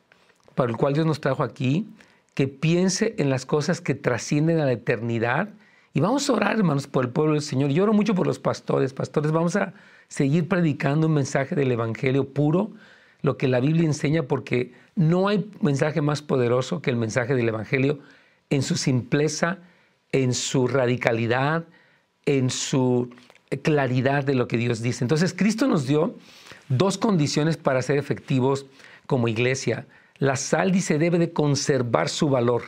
para 0.55 0.71
el 0.71 0.77
cual 0.77 0.93
Dios 0.93 1.05
nos 1.05 1.21
trajo 1.21 1.43
aquí, 1.43 1.87
que 2.33 2.47
piense 2.47 3.15
en 3.17 3.29
las 3.29 3.45
cosas 3.45 3.81
que 3.81 3.95
trascienden 3.95 4.59
a 4.59 4.65
la 4.65 4.73
eternidad. 4.73 5.49
Y 5.93 6.01
vamos 6.01 6.29
a 6.29 6.33
orar, 6.33 6.57
hermanos, 6.57 6.87
por 6.87 7.05
el 7.05 7.11
pueblo 7.11 7.33
del 7.33 7.41
Señor. 7.41 7.71
Yo 7.71 7.83
oro 7.83 7.93
mucho 7.93 8.15
por 8.15 8.27
los 8.27 8.39
pastores. 8.39 8.93
Pastores, 8.93 9.31
vamos 9.31 9.55
a 9.55 9.73
seguir 10.07 10.47
predicando 10.47 11.07
un 11.07 11.13
mensaje 11.13 11.55
del 11.55 11.71
Evangelio 11.71 12.29
puro, 12.29 12.71
lo 13.21 13.37
que 13.37 13.47
la 13.47 13.59
Biblia 13.59 13.85
enseña, 13.85 14.23
porque 14.23 14.73
no 14.95 15.27
hay 15.27 15.49
mensaje 15.61 16.01
más 16.01 16.21
poderoso 16.21 16.81
que 16.81 16.89
el 16.89 16.97
mensaje 16.97 17.35
del 17.35 17.47
Evangelio 17.47 17.99
en 18.49 18.61
su 18.61 18.75
simpleza, 18.75 19.59
en 20.15 20.33
su 20.33 20.67
radicalidad, 20.69 21.65
en 22.25 22.49
su 22.49 23.09
claridad 23.63 24.23
de 24.23 24.33
lo 24.33 24.47
que 24.47 24.55
Dios 24.55 24.81
dice. 24.81 25.03
Entonces 25.03 25.33
Cristo 25.33 25.67
nos 25.67 25.87
dio 25.87 26.15
dos 26.69 26.97
condiciones 26.97 27.57
para 27.57 27.81
ser 27.81 27.97
efectivos 27.97 28.65
como 29.07 29.27
iglesia. 29.27 29.85
La 30.17 30.37
sal 30.37 30.71
dice 30.71 30.97
debe 30.97 31.19
de 31.19 31.33
conservar 31.33 32.07
su 32.07 32.29
valor 32.29 32.63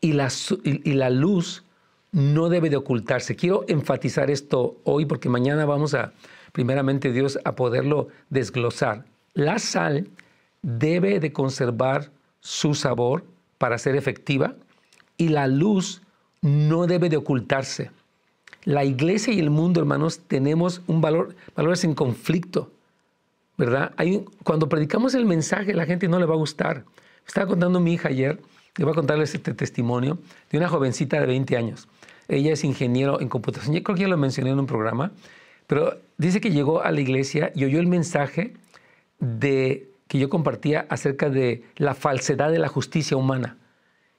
y 0.00 0.12
la, 0.12 0.28
y 0.62 0.92
la 0.92 1.10
luz 1.10 1.64
no 2.12 2.48
debe 2.48 2.70
de 2.70 2.76
ocultarse. 2.76 3.34
Quiero 3.34 3.64
enfatizar 3.66 4.30
esto 4.30 4.76
hoy 4.84 5.04
porque 5.04 5.28
mañana 5.28 5.66
vamos 5.66 5.94
a, 5.94 6.12
primeramente 6.52 7.10
Dios, 7.10 7.40
a 7.44 7.56
poderlo 7.56 8.06
desglosar. 8.30 9.04
La 9.34 9.58
sal 9.58 10.06
debe 10.62 11.18
de 11.18 11.32
conservar 11.32 12.12
su 12.38 12.74
sabor 12.74 13.24
para 13.58 13.78
ser 13.78 13.96
efectiva 13.96 14.54
y 15.16 15.30
la 15.30 15.48
luz 15.48 16.02
no 16.46 16.86
debe 16.86 17.08
de 17.08 17.16
ocultarse. 17.16 17.90
La 18.64 18.84
iglesia 18.84 19.32
y 19.32 19.40
el 19.40 19.50
mundo, 19.50 19.80
hermanos, 19.80 20.20
tenemos 20.20 20.80
un 20.86 21.00
valor, 21.00 21.34
valores 21.54 21.84
en 21.84 21.94
conflicto, 21.94 22.70
¿verdad? 23.56 23.92
Cuando 24.44 24.68
predicamos 24.68 25.14
el 25.14 25.24
mensaje, 25.24 25.74
la 25.74 25.86
gente 25.86 26.08
no 26.08 26.18
le 26.18 26.26
va 26.26 26.34
a 26.34 26.38
gustar. 26.38 26.84
estaba 27.26 27.48
contando 27.48 27.80
mi 27.80 27.94
hija 27.94 28.08
ayer, 28.08 28.40
le 28.76 28.84
voy 28.84 28.92
a 28.92 28.94
contarles 28.94 29.34
este 29.34 29.54
testimonio 29.54 30.18
de 30.50 30.58
una 30.58 30.68
jovencita 30.68 31.18
de 31.20 31.26
20 31.26 31.56
años. 31.56 31.88
Ella 32.28 32.52
es 32.52 32.64
ingeniero 32.64 33.20
en 33.20 33.28
computación. 33.28 33.74
Yo 33.74 33.82
creo 33.82 33.96
que 33.96 34.02
ya 34.02 34.08
lo 34.08 34.16
mencioné 34.16 34.50
en 34.50 34.60
un 34.60 34.66
programa, 34.66 35.12
pero 35.66 35.98
dice 36.18 36.40
que 36.40 36.50
llegó 36.50 36.82
a 36.82 36.92
la 36.92 37.00
iglesia 37.00 37.50
y 37.54 37.64
oyó 37.64 37.80
el 37.80 37.86
mensaje 37.86 38.54
de 39.18 39.88
que 40.06 40.18
yo 40.18 40.28
compartía 40.28 40.86
acerca 40.90 41.28
de 41.28 41.64
la 41.76 41.94
falsedad 41.94 42.50
de 42.50 42.58
la 42.58 42.68
justicia 42.68 43.16
humana. 43.16 43.56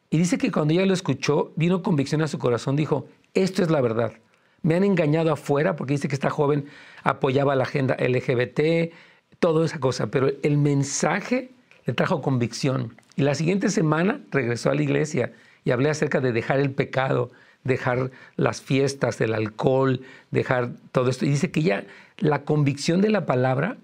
Y 0.10 0.18
dice 0.18 0.38
que 0.38 0.52
cuando 0.52 0.74
ella 0.74 0.86
lo 0.86 0.94
escuchó, 0.94 1.52
vino 1.56 1.84
convicción 1.84 2.22
a 2.22 2.28
su 2.28 2.40
corazón, 2.40 2.76
dijo, 2.76 3.08
esto 3.34 3.62
es 3.62 3.70
la 3.70 3.82
verdad. 3.82 4.14
Me 4.62 4.76
han 4.76 4.84
engañado 4.84 5.32
afuera 5.32 5.76
porque 5.76 5.94
dice 5.94 6.08
que 6.08 6.16
esta 6.16 6.30
joven 6.30 6.66
apoyaba 7.04 7.56
la 7.56 7.64
agenda 7.64 7.96
LGBT, 8.00 8.94
toda 9.40 9.66
esa 9.66 9.80
cosa, 9.80 10.08
pero 10.08 10.30
el 10.44 10.58
mensaje 10.58 11.52
le 11.86 11.94
trajo 11.94 12.22
convicción. 12.22 12.96
Y 13.16 13.24
la 13.24 13.36
siguiente 13.36 13.70
semana 13.70 14.22
regresó 14.32 14.70
a 14.70 14.76
la 14.76 14.82
iglesia 14.82 15.34
y 15.64 15.72
hablé 15.72 15.90
acerca 15.90 16.22
de 16.22 16.32
dejar 16.32 16.60
el 16.60 16.72
pecado, 16.72 17.32
dejar 17.64 18.12
las 18.36 18.62
fiestas, 18.62 19.20
el 19.22 19.34
alcohol, 19.34 20.02
dejar 20.32 20.72
todo 20.92 21.10
esto. 21.10 21.26
Y 21.26 21.30
dice 21.30 21.52
que 21.52 21.62
ya 21.62 21.86
la 22.18 22.44
convicción 22.44 23.02
de 23.02 23.10
la 23.10 23.26
palabra 23.26 23.78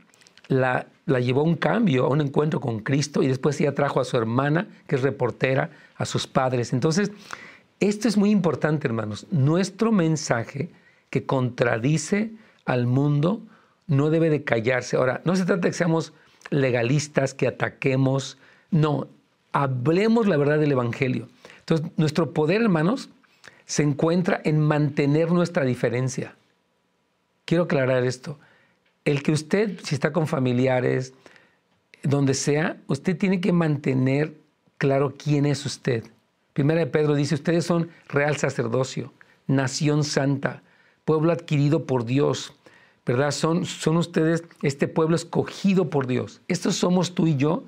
la, 0.48 0.88
la 1.06 1.20
llevó 1.20 1.42
a 1.42 1.46
un 1.46 1.56
cambio, 1.56 2.06
a 2.06 2.10
un 2.10 2.22
encuentro 2.22 2.60
con 2.60 2.80
Cristo 2.80 3.24
y 3.24 3.28
después 3.28 3.60
ella 3.60 3.76
trajo 3.76 4.00
a 4.00 4.06
su 4.06 4.18
hermana, 4.18 4.68
que 4.88 4.96
es 4.96 5.02
reportera, 5.02 5.72
a 5.96 6.06
sus 6.06 6.28
padres. 6.28 6.74
Entonces, 6.74 7.12
esto 7.80 8.08
es 8.08 8.18
muy 8.18 8.32
importante, 8.32 8.88
hermanos. 8.88 9.28
Nuestro 9.32 9.92
mensaje 9.92 10.70
que 11.10 11.26
contradice 11.26 12.32
al 12.66 12.88
mundo 12.88 13.42
no 13.88 14.10
debe 14.10 14.30
de 14.30 14.44
callarse. 14.44 14.96
Ahora, 14.96 15.22
no 15.26 15.36
se 15.36 15.46
trata 15.46 15.64
de 15.64 15.70
que 15.70 15.78
seamos 15.78 16.14
legalistas, 16.50 17.34
que 17.34 17.48
ataquemos. 17.48 18.38
No, 18.72 19.08
hablemos 19.52 20.28
la 20.28 20.38
verdad 20.38 20.60
del 20.60 20.72
Evangelio. 20.72 21.28
Entonces, 21.60 21.92
nuestro 21.98 22.34
poder, 22.34 22.62
hermanos, 22.62 23.10
se 23.66 23.84
encuentra 23.84 24.42
en 24.44 24.60
mantener 24.60 25.32
nuestra 25.32 25.66
diferencia. 25.66 26.36
Quiero 27.46 27.66
aclarar 27.66 28.04
esto. 28.06 28.40
El 29.06 29.22
que 29.22 29.32
usted, 29.32 29.80
si 29.84 29.96
está 29.96 30.14
con 30.14 30.28
familiares, 30.28 31.14
donde 32.04 32.34
sea, 32.34 32.78
usted 32.88 33.18
tiene 33.18 33.42
que 33.42 33.52
mantener 33.52 34.34
claro 34.78 35.14
quién 35.18 35.46
es 35.46 35.66
usted. 35.66 36.04
Primera 36.54 36.82
de 36.82 36.88
Pedro 36.88 37.16
dice, 37.16 37.36
ustedes 37.36 37.66
son 37.66 37.90
real 38.08 38.38
sacerdocio, 38.38 39.12
nación 39.48 40.04
santa, 40.04 40.62
pueblo 41.06 41.32
adquirido 41.32 41.86
por 41.86 42.06
Dios, 42.06 42.54
¿verdad? 43.06 43.32
Son, 43.32 43.66
son 43.66 43.98
ustedes 43.98 44.44
este 44.62 44.88
pueblo 44.88 45.16
escogido 45.16 45.90
por 45.90 46.08
Dios. 46.08 46.42
Estos 46.48 46.76
somos 46.76 47.16
tú 47.16 47.28
y 47.28 47.36
yo, 47.36 47.64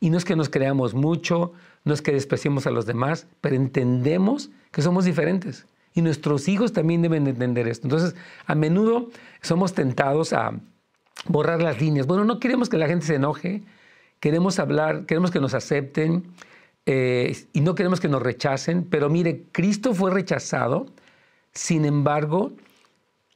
y 0.00 0.10
no 0.10 0.16
es 0.16 0.24
que 0.24 0.36
nos 0.36 0.48
creamos 0.48 0.94
mucho, 0.94 1.52
no 1.84 1.92
es 1.92 2.02
que 2.02 2.12
despreciemos 2.12 2.66
a 2.66 2.70
los 2.70 2.86
demás, 2.86 3.26
pero 3.40 3.56
entendemos 3.56 4.50
que 4.70 4.82
somos 4.82 5.04
diferentes. 5.04 5.66
Y 5.94 6.02
nuestros 6.02 6.48
hijos 6.48 6.72
también 6.72 7.02
deben 7.02 7.26
entender 7.26 7.66
esto. 7.66 7.86
Entonces, 7.86 8.14
a 8.46 8.54
menudo 8.54 9.10
somos 9.42 9.74
tentados 9.74 10.32
a 10.32 10.52
borrar 11.26 11.62
las 11.62 11.80
líneas. 11.80 12.06
Bueno, 12.06 12.24
no 12.24 12.40
queremos 12.40 12.68
que 12.68 12.78
la 12.78 12.86
gente 12.86 13.06
se 13.06 13.14
enoje, 13.16 13.62
queremos 14.20 14.58
hablar, 14.58 15.06
queremos 15.06 15.30
que 15.30 15.40
nos 15.40 15.54
acepten 15.54 16.24
eh, 16.86 17.36
y 17.52 17.60
no 17.60 17.74
queremos 17.74 18.00
que 18.00 18.08
nos 18.08 18.22
rechacen, 18.22 18.84
pero 18.84 19.10
mire, 19.10 19.44
Cristo 19.52 19.94
fue 19.94 20.10
rechazado, 20.10 20.86
sin 21.52 21.84
embargo, 21.84 22.52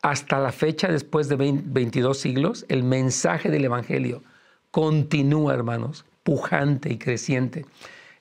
hasta 0.02 0.38
la 0.40 0.52
fecha, 0.52 0.88
después 0.88 1.28
de 1.28 1.36
22 1.36 2.18
siglos, 2.18 2.66
el 2.68 2.82
mensaje 2.82 3.50
del 3.50 3.64
Evangelio 3.64 4.22
continúa, 4.70 5.54
hermanos, 5.54 6.04
pujante 6.24 6.90
y 6.92 6.98
creciente. 6.98 7.66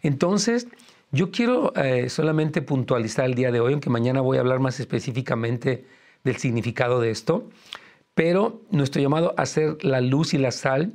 Entonces, 0.01 0.67
yo 1.11 1.31
quiero 1.31 1.73
eh, 1.75 2.09
solamente 2.09 2.61
puntualizar 2.61 3.25
el 3.25 3.35
día 3.35 3.51
de 3.51 3.59
hoy, 3.59 3.73
aunque 3.73 3.89
mañana 3.89 4.21
voy 4.21 4.37
a 4.37 4.41
hablar 4.41 4.59
más 4.59 4.79
específicamente 4.79 5.85
del 6.23 6.37
significado 6.37 7.01
de 7.01 7.09
esto, 7.11 7.49
pero 8.23 8.61
nuestro 8.69 9.01
llamado 9.01 9.33
a 9.35 9.47
ser 9.47 9.83
la 9.83 9.99
luz 9.99 10.35
y 10.35 10.37
la 10.37 10.51
sal 10.51 10.93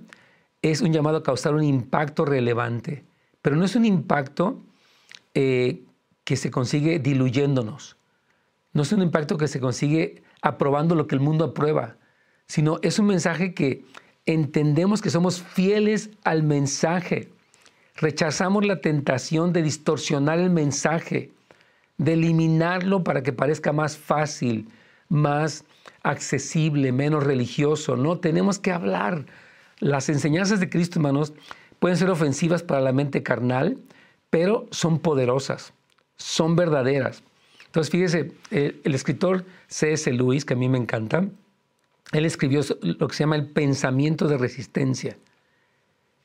es 0.63 0.81
un 0.81 0.93
llamado 0.93 1.17
a 1.17 1.23
causar 1.25 1.57
un 1.57 1.65
impacto 1.65 2.25
relevante, 2.25 3.03
pero 3.43 3.57
no 3.57 3.65
es 3.65 3.75
un 3.75 3.85
impacto 3.85 4.63
eh, 5.35 5.83
que 6.23 6.37
se 6.37 6.53
consigue 6.53 7.01
diluyéndonos, 7.01 7.97
no 8.75 8.83
es 8.83 8.93
un 8.93 9.03
impacto 9.03 9.39
que 9.39 9.49
se 9.49 9.59
consigue 9.59 10.23
aprobando 10.41 10.95
lo 10.95 11.09
que 11.09 11.17
el 11.17 11.21
mundo 11.21 11.47
aprueba, 11.47 11.97
sino 12.47 12.79
es 12.83 13.01
un 13.01 13.07
mensaje 13.07 13.55
que 13.55 13.85
entendemos 14.25 15.03
que 15.03 15.11
somos 15.11 15.43
fieles 15.43 16.11
al 16.23 16.45
mensaje. 16.45 17.29
Rechazamos 17.97 18.65
la 18.65 18.81
tentación 18.81 19.53
de 19.53 19.63
distorsionar 19.63 20.39
el 20.39 20.51
mensaje, 20.51 21.33
de 21.99 22.13
eliminarlo 22.13 23.03
para 23.03 23.25
que 23.25 23.33
parezca 23.33 23.73
más 23.73 23.97
fácil, 23.97 24.69
más 25.09 25.65
accesible, 26.11 26.93
menos 26.93 27.25
religioso. 27.25 27.97
No, 27.97 28.19
tenemos 28.19 28.59
que 28.59 28.73
hablar. 28.73 29.27
Las 29.79 30.09
enseñanzas 30.09 30.61
de 30.61 30.69
Cristo, 30.69 30.99
hermanos, 30.99 31.33
pueden 31.79 31.97
ser 31.97 32.11
ofensivas 32.11 32.63
para 32.63 32.81
la 32.81 32.93
mente 32.93 33.23
carnal, 33.23 33.79
pero 34.31 34.67
son 34.71 34.99
poderosas, 34.99 35.73
son 36.17 36.57
verdaderas. 36.57 37.23
Entonces, 37.67 37.91
fíjese, 37.91 38.33
el, 38.51 38.95
escritor 38.95 39.45
C.S. 39.69 40.11
Lewis, 40.13 40.45
que 40.45 40.55
a 40.55 40.57
mí 40.57 40.69
me 40.69 40.79
encanta, 40.79 41.27
él 42.13 42.25
escribió 42.25 42.63
lo 42.81 43.09
que 43.09 43.15
se 43.15 43.25
llama 43.25 43.37
el 43.37 43.51
pensamiento 43.51 44.29
de 44.29 44.39
resistencia 44.39 45.17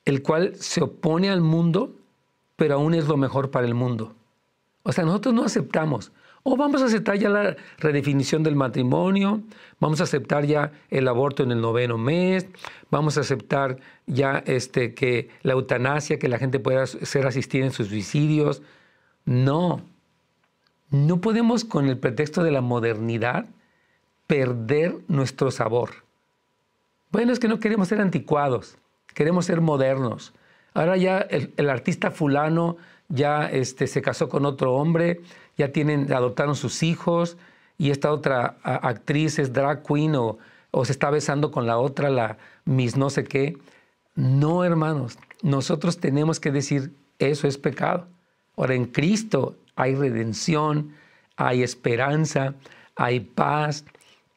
el 0.06 0.24
cual 0.24 0.56
se 0.56 0.82
opone 0.82 1.30
al 1.30 1.41
mundo, 1.41 1.96
pero 2.56 2.76
aún 2.76 2.94
es 2.94 3.08
lo 3.08 3.17
mejor 3.17 3.52
para 3.52 3.67
el 3.67 3.74
mundo. 3.74 4.15
O 4.84 4.91
sea, 4.91 5.06
nosotros 5.06 5.34
no 5.34 5.44
aceptamos. 5.44 6.12
O 6.44 6.58
vamos 6.58 6.82
a 6.82 6.86
aceptar 6.86 7.18
ya 7.18 7.30
la 7.30 7.56
redefinición 7.78 8.42
del 8.44 8.56
matrimonio, 8.56 9.42
vamos 9.80 10.02
a 10.02 10.06
aceptar 10.06 10.46
ya 10.46 10.72
el 10.90 11.08
aborto 11.08 11.44
en 11.44 11.52
el 11.52 11.62
noveno 11.62 11.98
mes, 11.98 12.48
vamos 12.90 13.18
a 13.18 13.22
aceptar 13.22 13.78
ya 14.08 14.44
este, 14.46 14.94
que 14.94 15.30
la 15.44 15.54
eutanasia, 15.54 16.18
que 16.18 16.28
la 16.28 16.40
gente 16.40 16.60
pueda 16.60 16.88
ser 16.88 17.28
asistida 17.28 17.66
en 17.66 17.72
sus 17.72 17.88
suicidios. 17.88 18.62
No, 19.26 19.82
no 20.90 21.22
podemos 21.22 21.64
con 21.64 21.88
el 21.88 21.98
pretexto 21.98 22.44
de 22.44 22.52
la 22.52 22.62
modernidad 22.62 23.46
perder 24.26 24.98
nuestro 25.08 25.52
sabor. 25.52 25.92
Bueno, 27.12 27.34
es 27.34 27.40
que 27.40 27.48
no 27.48 27.60
queremos 27.60 27.90
ser 27.90 28.02
anticuados 28.02 28.78
queremos 29.14 29.46
ser 29.46 29.62
modernos. 29.62 30.34
Ahora 30.74 30.98
ya 30.98 31.20
el, 31.20 31.70
artista 31.70 32.12
fulano 32.12 32.78
ya 33.10 33.50
este, 33.50 33.88
se 33.88 34.02
casó 34.02 34.30
con 34.30 34.46
otro 34.46 34.74
hombre, 34.74 35.22
ya 35.62 35.71
tienen, 35.71 36.12
adoptaron 36.12 36.56
sus 36.56 36.84
hijos 36.84 37.38
y 37.78 37.91
esta 37.91 38.12
otra 38.12 38.58
actriz 38.63 39.39
es 39.39 39.54
drag 39.54 39.84
queen 39.84 40.15
o, 40.15 40.38
se 40.84 40.91
está 40.91 41.10
besando 41.10 41.52
con 41.52 41.67
la 41.67 41.78
otra, 41.78 42.10
la 42.10 42.38
Miss 42.65 42.97
no 42.97 43.10
sé 43.10 43.24
qué. 43.24 43.58
No, 44.15 44.63
hermanos, 44.63 45.17
nosotros 45.41 46.00
tenemos 46.00 46.39
que 46.39 46.52
decir, 46.52 46.93
eso 47.19 47.47
es 47.47 47.58
pecado. 47.58 48.08
Ahora, 48.56 48.76
en 48.76 48.86
Cristo 48.86 49.58
hay 49.76 49.95
redención, 49.95 50.93
hay 51.36 51.63
esperanza, 51.63 52.56
hay 52.95 53.19
paz. 53.19 53.86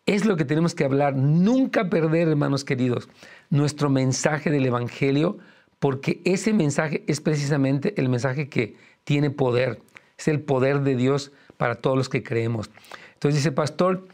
Es 0.06 0.24
lo 0.24 0.36
que 0.36 0.44
tenemos 0.44 0.74
que 0.74 0.84
hablar, 0.84 1.14
nunca 1.16 1.88
perder, 1.88 2.28
hermanos 2.28 2.64
queridos 2.64 3.08
nuestro 3.50 3.88
mensaje 3.88 4.50
del 4.50 4.66
Evangelio, 4.66 5.38
porque 5.78 6.20
ese 6.24 6.52
mensaje 6.52 7.04
es 7.06 7.20
precisamente 7.20 7.94
el 8.00 8.08
mensaje 8.08 8.48
que 8.48 8.76
tiene 9.04 9.30
poder, 9.30 9.80
es 10.24 10.28
el 10.28 10.40
poder 10.40 10.80
de 10.80 10.96
Dios 10.96 11.32
para 11.56 11.76
todos 11.76 11.96
los 11.96 12.08
que 12.08 12.22
creemos. 12.22 12.70
Entonces 13.14 13.42
dice, 13.42 13.52
pastor, 13.52 14.06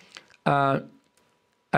uh, 0.47 0.81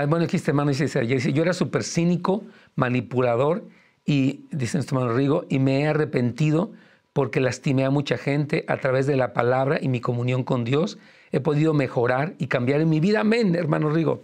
bueno, 0.07 0.25
aquí 0.25 0.37
este 0.37 0.51
hermano 0.51 0.71
dice, 0.71 0.85
dice 1.01 1.33
yo 1.33 1.43
era 1.43 1.53
súper 1.53 1.85
cínico, 1.85 2.43
manipulador, 2.75 3.65
y 4.07 4.47
dice 4.51 4.79
nuestro 4.79 4.99
hermano 4.99 5.17
Rigo, 5.17 5.45
y 5.49 5.59
me 5.59 5.83
he 5.83 5.87
arrepentido 5.87 6.73
porque 7.13 7.41
lastimé 7.41 7.85
a 7.85 7.91
mucha 7.91 8.17
gente 8.17 8.65
a 8.69 8.79
través 8.79 9.07
de 9.07 9.17
la 9.17 9.35
palabra 9.35 9.79
y 9.81 9.89
mi 9.89 10.01
comunión 10.01 10.45
con 10.45 10.65
Dios. 10.65 10.99
He 11.31 11.41
podido 11.41 11.75
mejorar 11.75 12.35
y 12.39 12.47
cambiar 12.47 12.81
en 12.81 12.89
mi 12.89 13.01
vida. 13.01 13.21
Amén, 13.21 13.55
hermano 13.55 13.91
Rigo. 13.91 14.23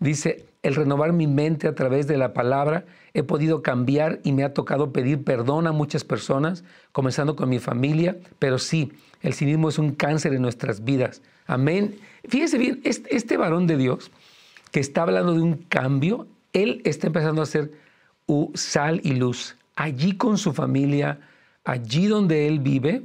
Dice, 0.00 0.46
el 0.64 0.74
renovar 0.74 1.12
mi 1.12 1.26
mente 1.26 1.68
a 1.68 1.74
través 1.74 2.06
de 2.06 2.16
la 2.16 2.32
palabra, 2.32 2.86
he 3.12 3.22
podido 3.22 3.62
cambiar 3.62 4.20
y 4.24 4.32
me 4.32 4.44
ha 4.44 4.54
tocado 4.54 4.92
pedir 4.92 5.22
perdón 5.22 5.66
a 5.66 5.72
muchas 5.72 6.04
personas, 6.04 6.64
comenzando 6.90 7.36
con 7.36 7.50
mi 7.50 7.58
familia, 7.58 8.16
pero 8.38 8.58
sí, 8.58 8.92
el 9.20 9.34
cinismo 9.34 9.68
es 9.68 9.78
un 9.78 9.94
cáncer 9.94 10.32
en 10.32 10.40
nuestras 10.40 10.82
vidas. 10.82 11.20
Amén. 11.46 11.96
Fíjese 12.26 12.56
bien, 12.56 12.80
este, 12.82 13.14
este 13.14 13.36
varón 13.36 13.66
de 13.66 13.76
Dios 13.76 14.10
que 14.72 14.80
está 14.80 15.02
hablando 15.02 15.34
de 15.34 15.42
un 15.42 15.56
cambio, 15.56 16.26
él 16.54 16.80
está 16.84 17.08
empezando 17.08 17.42
a 17.42 17.44
hacer 17.44 17.70
sal 18.54 19.02
y 19.04 19.12
luz. 19.12 19.56
Allí 19.76 20.16
con 20.16 20.38
su 20.38 20.54
familia, 20.54 21.20
allí 21.64 22.06
donde 22.06 22.48
él 22.48 22.58
vive, 22.60 23.02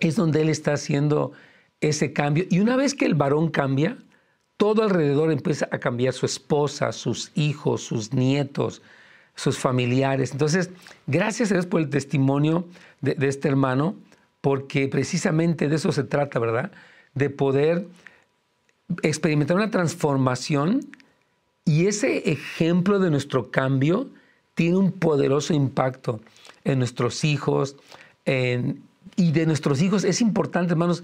es 0.00 0.16
donde 0.16 0.42
él 0.42 0.48
está 0.48 0.72
haciendo 0.72 1.32
ese 1.80 2.12
cambio. 2.12 2.46
Y 2.50 2.58
una 2.58 2.74
vez 2.74 2.94
que 2.94 3.06
el 3.06 3.14
varón 3.14 3.50
cambia, 3.50 3.96
todo 4.56 4.82
alrededor 4.82 5.32
empieza 5.32 5.68
a 5.70 5.78
cambiar 5.78 6.14
su 6.14 6.26
esposa, 6.26 6.92
sus 6.92 7.32
hijos, 7.34 7.82
sus 7.82 8.12
nietos, 8.12 8.82
sus 9.34 9.58
familiares. 9.58 10.32
Entonces, 10.32 10.70
gracias 11.06 11.50
a 11.50 11.54
Dios 11.54 11.66
por 11.66 11.80
el 11.80 11.90
testimonio 11.90 12.66
de, 13.00 13.16
este 13.26 13.48
hermano, 13.48 13.96
porque 14.40 14.88
precisamente 14.88 15.68
de 15.68 15.76
eso 15.76 15.92
se 15.92 16.04
trata, 16.04 16.38
¿verdad? 16.38 16.70
De 17.14 17.30
poder 17.30 17.86
experimentar 19.02 19.56
una 19.56 19.70
transformación 19.70 20.80
y 21.64 21.86
ese 21.86 22.30
ejemplo 22.30 22.98
de 22.98 23.10
nuestro 23.10 23.50
cambio 23.50 24.08
tiene 24.54 24.76
un 24.76 24.92
poderoso 24.92 25.54
impacto 25.54 26.20
en 26.62 26.78
nuestros 26.78 27.24
hijos 27.24 27.76
y 28.24 29.32
de 29.32 29.46
nuestros 29.46 29.82
hijos. 29.82 30.04
Es 30.04 30.20
importante, 30.20 30.72
hermanos, 30.72 31.02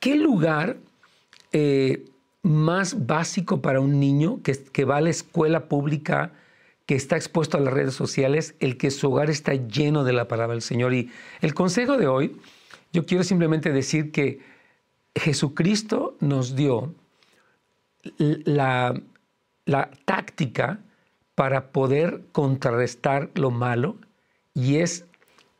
¿qué 0.00 0.14
lugar 0.16 0.78
eh, 1.52 2.04
más 2.46 3.06
básico 3.06 3.60
para 3.60 3.80
un 3.80 3.98
niño 3.98 4.40
que, 4.42 4.52
que 4.52 4.84
va 4.84 4.98
a 4.98 5.00
la 5.00 5.10
escuela 5.10 5.68
pública, 5.68 6.32
que 6.86 6.94
está 6.94 7.16
expuesto 7.16 7.56
a 7.56 7.60
las 7.60 7.74
redes 7.74 7.94
sociales, 7.94 8.54
el 8.60 8.76
que 8.76 8.90
su 8.90 9.10
hogar 9.10 9.30
está 9.30 9.54
lleno 9.54 10.04
de 10.04 10.12
la 10.12 10.28
palabra 10.28 10.54
del 10.54 10.62
Señor? 10.62 10.94
Y 10.94 11.10
el 11.40 11.54
consejo 11.54 11.96
de 11.96 12.06
hoy, 12.06 12.36
yo 12.92 13.04
quiero 13.04 13.24
simplemente 13.24 13.72
decir 13.72 14.12
que 14.12 14.40
Jesucristo 15.14 16.16
nos 16.20 16.54
dio 16.54 16.94
la, 18.18 19.00
la 19.64 19.90
táctica 20.04 20.78
para 21.34 21.72
poder 21.72 22.22
contrarrestar 22.32 23.30
lo 23.34 23.50
malo 23.50 23.96
y 24.54 24.76
es 24.76 25.04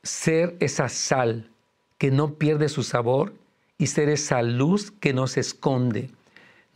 ser 0.03 0.57
esa 0.61 0.89
sal 0.89 1.51
que 1.99 2.11
no 2.11 2.35
pierde 2.35 2.69
su 2.69 2.83
sabor 2.83 3.35
y 3.77 3.89
ser 3.89 4.09
esa 4.09 4.43
luz 4.43 4.91
que 4.91 5.13
no 5.13 5.27
se 5.27 5.41
esconde. 5.41 6.11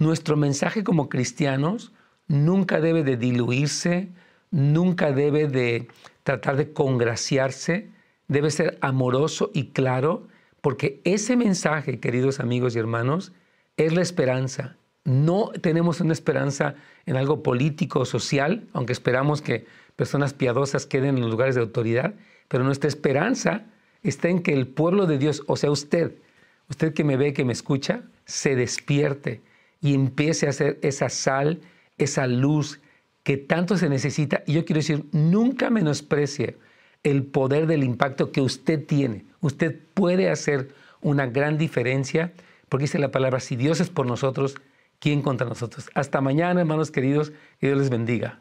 Nuestro 0.00 0.38
mensaje 0.38 0.82
como 0.82 1.10
cristianos 1.10 1.92
nunca 2.26 2.80
debe 2.80 3.04
de 3.04 3.18
diluirse, 3.18 4.08
nunca 4.50 5.12
debe 5.12 5.46
de 5.46 5.88
tratar 6.22 6.56
de 6.56 6.72
congraciarse, 6.72 7.90
debe 8.26 8.50
ser 8.50 8.78
amoroso 8.80 9.50
y 9.52 9.72
claro, 9.72 10.26
porque 10.62 11.02
ese 11.04 11.36
mensaje, 11.36 12.00
queridos 12.00 12.40
amigos 12.40 12.74
y 12.74 12.78
hermanos, 12.78 13.32
es 13.76 13.92
la 13.92 14.00
esperanza. 14.00 14.78
No 15.04 15.50
tenemos 15.60 16.00
una 16.00 16.14
esperanza 16.14 16.76
en 17.04 17.16
algo 17.18 17.42
político 17.42 18.00
o 18.00 18.04
social, 18.06 18.68
aunque 18.72 18.94
esperamos 18.94 19.42
que 19.42 19.66
personas 19.96 20.32
piadosas 20.32 20.86
queden 20.86 21.16
en 21.16 21.20
los 21.20 21.30
lugares 21.30 21.56
de 21.56 21.60
autoridad, 21.60 22.14
pero 22.48 22.64
nuestra 22.64 22.88
esperanza 22.88 23.66
está 24.02 24.30
en 24.30 24.42
que 24.42 24.54
el 24.54 24.66
pueblo 24.66 25.04
de 25.04 25.18
Dios, 25.18 25.42
o 25.46 25.56
sea, 25.56 25.70
usted, 25.70 26.14
usted 26.70 26.94
que 26.94 27.04
me 27.04 27.18
ve, 27.18 27.34
que 27.34 27.44
me 27.44 27.52
escucha, 27.52 28.04
se 28.24 28.56
despierte 28.56 29.42
y 29.80 29.94
empiece 29.94 30.46
a 30.46 30.50
hacer 30.50 30.78
esa 30.82 31.08
sal, 31.08 31.60
esa 31.98 32.26
luz 32.26 32.80
que 33.22 33.36
tanto 33.36 33.76
se 33.76 33.88
necesita. 33.88 34.42
Y 34.46 34.54
yo 34.54 34.64
quiero 34.64 34.78
decir, 34.78 35.04
nunca 35.12 35.70
menosprecie 35.70 36.56
el 37.02 37.24
poder 37.24 37.66
del 37.66 37.84
impacto 37.84 38.32
que 38.32 38.40
usted 38.40 38.84
tiene. 38.84 39.24
Usted 39.40 39.78
puede 39.94 40.30
hacer 40.30 40.68
una 41.00 41.26
gran 41.26 41.58
diferencia, 41.58 42.32
porque 42.68 42.84
dice 42.84 42.98
la 42.98 43.10
palabra, 43.10 43.40
si 43.40 43.56
Dios 43.56 43.80
es 43.80 43.88
por 43.88 44.06
nosotros, 44.06 44.56
¿quién 44.98 45.22
contra 45.22 45.46
nosotros? 45.46 45.90
Hasta 45.94 46.20
mañana, 46.20 46.60
hermanos 46.60 46.90
queridos, 46.90 47.32
que 47.58 47.68
Dios 47.68 47.78
les 47.78 47.90
bendiga. 47.90 48.40